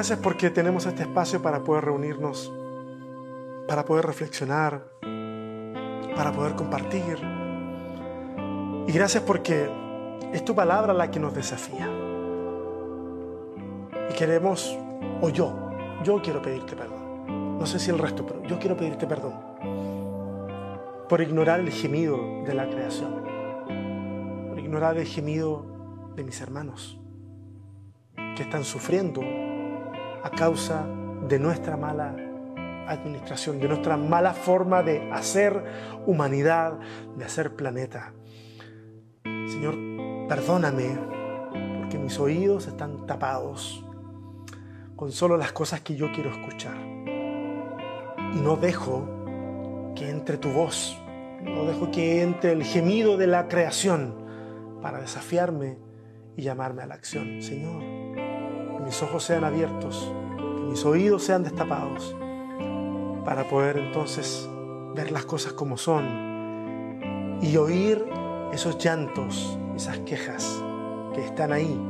Gracias 0.00 0.18
porque 0.20 0.48
tenemos 0.48 0.86
este 0.86 1.02
espacio 1.02 1.42
para 1.42 1.62
poder 1.62 1.84
reunirnos, 1.84 2.50
para 3.68 3.84
poder 3.84 4.06
reflexionar, 4.06 4.82
para 6.16 6.32
poder 6.32 6.54
compartir. 6.54 7.18
Y 8.86 8.92
gracias 8.92 9.22
porque 9.24 9.68
es 10.32 10.42
tu 10.42 10.54
palabra 10.54 10.94
la 10.94 11.10
que 11.10 11.20
nos 11.20 11.34
desafía. 11.34 11.86
Y 14.08 14.14
queremos, 14.14 14.74
o 15.20 15.28
yo, 15.28 15.52
yo 16.02 16.22
quiero 16.22 16.40
pedirte 16.40 16.74
perdón. 16.74 17.58
No 17.58 17.66
sé 17.66 17.78
si 17.78 17.90
el 17.90 17.98
resto, 17.98 18.24
pero 18.26 18.42
yo 18.44 18.58
quiero 18.58 18.78
pedirte 18.78 19.06
perdón 19.06 19.34
por 21.10 21.20
ignorar 21.20 21.60
el 21.60 21.70
gemido 21.70 22.16
de 22.46 22.54
la 22.54 22.70
creación, 22.70 23.22
por 24.48 24.58
ignorar 24.58 24.96
el 24.96 25.04
gemido 25.04 26.14
de 26.16 26.24
mis 26.24 26.40
hermanos 26.40 26.98
que 28.34 28.44
están 28.44 28.64
sufriendo 28.64 29.20
a 30.22 30.30
causa 30.30 30.86
de 31.28 31.38
nuestra 31.38 31.76
mala 31.76 32.14
administración, 32.86 33.60
de 33.60 33.68
nuestra 33.68 33.96
mala 33.96 34.34
forma 34.34 34.82
de 34.82 35.10
hacer 35.12 35.64
humanidad, 36.06 36.78
de 37.16 37.24
hacer 37.24 37.54
planeta. 37.54 38.12
Señor, 39.24 39.76
perdóname 40.28 40.98
porque 41.78 41.98
mis 41.98 42.18
oídos 42.18 42.66
están 42.66 43.06
tapados 43.06 43.84
con 44.96 45.12
solo 45.12 45.36
las 45.36 45.52
cosas 45.52 45.80
que 45.80 45.96
yo 45.96 46.10
quiero 46.12 46.30
escuchar. 46.30 46.76
Y 48.34 48.40
no 48.40 48.56
dejo 48.56 49.08
que 49.94 50.10
entre 50.10 50.36
tu 50.36 50.50
voz, 50.50 50.96
no 51.42 51.64
dejo 51.64 51.90
que 51.90 52.22
entre 52.22 52.52
el 52.52 52.64
gemido 52.64 53.16
de 53.16 53.26
la 53.26 53.48
creación 53.48 54.14
para 54.82 55.00
desafiarme 55.00 55.78
y 56.36 56.42
llamarme 56.42 56.82
a 56.82 56.86
la 56.86 56.94
acción. 56.94 57.42
Señor, 57.42 57.99
mis 58.84 59.02
ojos 59.02 59.24
sean 59.24 59.44
abiertos, 59.44 60.12
que 60.36 60.62
mis 60.62 60.84
oídos 60.84 61.22
sean 61.22 61.42
destapados, 61.42 62.14
para 63.24 63.48
poder 63.48 63.76
entonces 63.76 64.48
ver 64.94 65.12
las 65.12 65.24
cosas 65.24 65.52
como 65.52 65.76
son 65.76 67.38
y 67.42 67.56
oír 67.56 68.04
esos 68.52 68.78
llantos, 68.78 69.58
esas 69.76 69.98
quejas 70.00 70.62
que 71.14 71.24
están 71.24 71.52
ahí, 71.52 71.80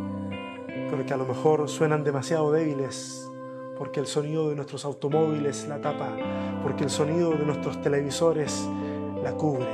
pero 0.90 1.07
que 1.07 1.14
a 1.14 1.16
lo 1.16 1.24
mejor 1.24 1.68
suenan 1.68 2.05
demasiado 2.05 2.53
débiles 2.53 3.31
porque 3.79 4.00
el 4.00 4.07
sonido 4.07 4.50
de 4.50 4.57
nuestros 4.57 4.85
automóviles 4.85 5.66
la 5.66 5.81
tapa, 5.81 6.14
porque 6.62 6.85
el 6.85 6.90
sonido 6.90 7.31
de 7.31 7.46
nuestros 7.46 7.81
televisores 7.81 8.68
la 9.22 9.33
cubre, 9.33 9.66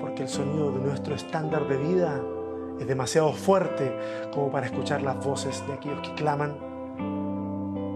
porque 0.00 0.22
el 0.22 0.28
sonido 0.28 0.70
de 0.70 0.78
nuestro 0.78 1.16
estándar 1.16 1.66
de 1.66 1.76
vida 1.76 2.22
es 2.82 2.88
demasiado 2.88 3.32
fuerte 3.32 3.96
como 4.32 4.50
para 4.50 4.66
escuchar 4.66 5.02
las 5.02 5.24
voces 5.24 5.66
de 5.66 5.72
aquellos 5.72 6.00
que 6.00 6.14
claman, 6.14 6.56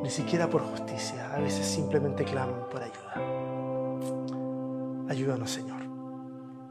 ni 0.03 0.11
siquiera 0.11 0.49
por 0.49 0.63
justicia, 0.63 1.35
a 1.35 1.41
veces 1.41 1.67
simplemente 1.67 2.25
claman 2.25 2.69
por 2.71 2.83
ayuda. 2.83 3.15
Ayúdanos, 5.09 5.51
Señor, 5.51 5.83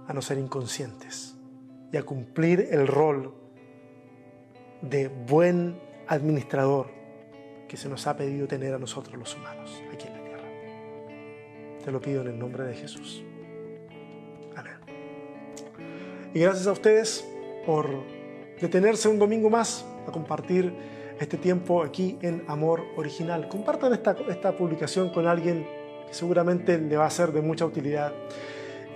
a 0.08 0.14
no 0.14 0.22
ser 0.22 0.38
inconscientes 0.38 1.36
y 1.92 1.98
a 1.98 2.04
cumplir 2.04 2.70
el 2.72 2.88
rol 2.88 3.34
de 4.82 5.10
buen 5.10 5.82
administrador 6.08 6.88
que 7.68 7.76
se 7.76 7.90
nos 7.90 8.08
ha 8.08 8.16
pedido 8.16 8.48
tener 8.48 8.74
a 8.74 8.80
nosotros 8.80 9.18
los 9.18 9.36
humanos 9.36 9.84
aquí 9.94 10.08
en 10.08 10.14
la 10.14 10.24
tierra. 10.24 10.44
Te 11.84 11.92
lo 11.92 12.00
pido 12.00 12.22
en 12.22 12.30
el 12.30 12.40
nombre 12.40 12.64
de 12.64 12.76
Jesús. 12.76 13.24
Amén. 14.56 14.78
Y 16.34 16.40
gracias 16.40 16.68
a 16.68 16.72
ustedes 16.72 17.35
por 17.66 17.90
detenerse 18.60 19.10
un 19.10 19.20
domingo 19.20 19.50
más 19.50 19.86
a 20.08 20.12
compartir 20.12 20.74
este 21.20 21.38
tiempo 21.38 21.84
aquí 21.84 22.18
en 22.22 22.44
Amor 22.48 22.84
Original. 22.98 23.48
Compartan 23.48 23.94
esta, 23.94 24.16
esta 24.28 24.56
publicación 24.56 25.10
con 25.10 25.28
alguien 25.28 25.66
que 26.08 26.14
seguramente 26.14 26.78
le 26.78 26.98
va 26.98 27.06
a 27.06 27.10
ser 27.10 27.32
de 27.32 27.42
mucha 27.42 27.66
utilidad. 27.66 28.14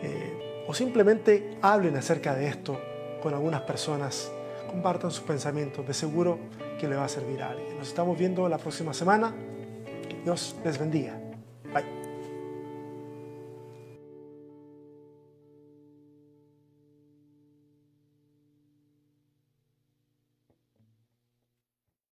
Eh, 0.02 0.66
o 0.68 0.74
simplemente 0.74 1.58
hablen 1.62 1.96
acerca 1.96 2.36
de 2.36 2.48
esto 2.48 2.80
con 3.22 3.34
algunas 3.34 3.62
personas. 3.62 4.32
Compartan 4.70 5.12
sus 5.12 5.24
pensamientos. 5.24 5.88
De 5.88 5.94
seguro 5.94 6.38
que 6.80 6.88
le 6.88 6.96
va 6.96 7.06
a 7.06 7.10
servir 7.10 7.42
a 7.42 7.52
alguien. 7.52 7.78
Nos 7.78 7.88
estamos 7.88 8.18
viendo 8.18 8.48
la 8.48 8.58
próxima 8.58 8.94
semana. 8.94 9.34
Que 10.08 10.18
Dios 10.24 10.56
les 10.64 10.78
bendiga. 10.78 11.29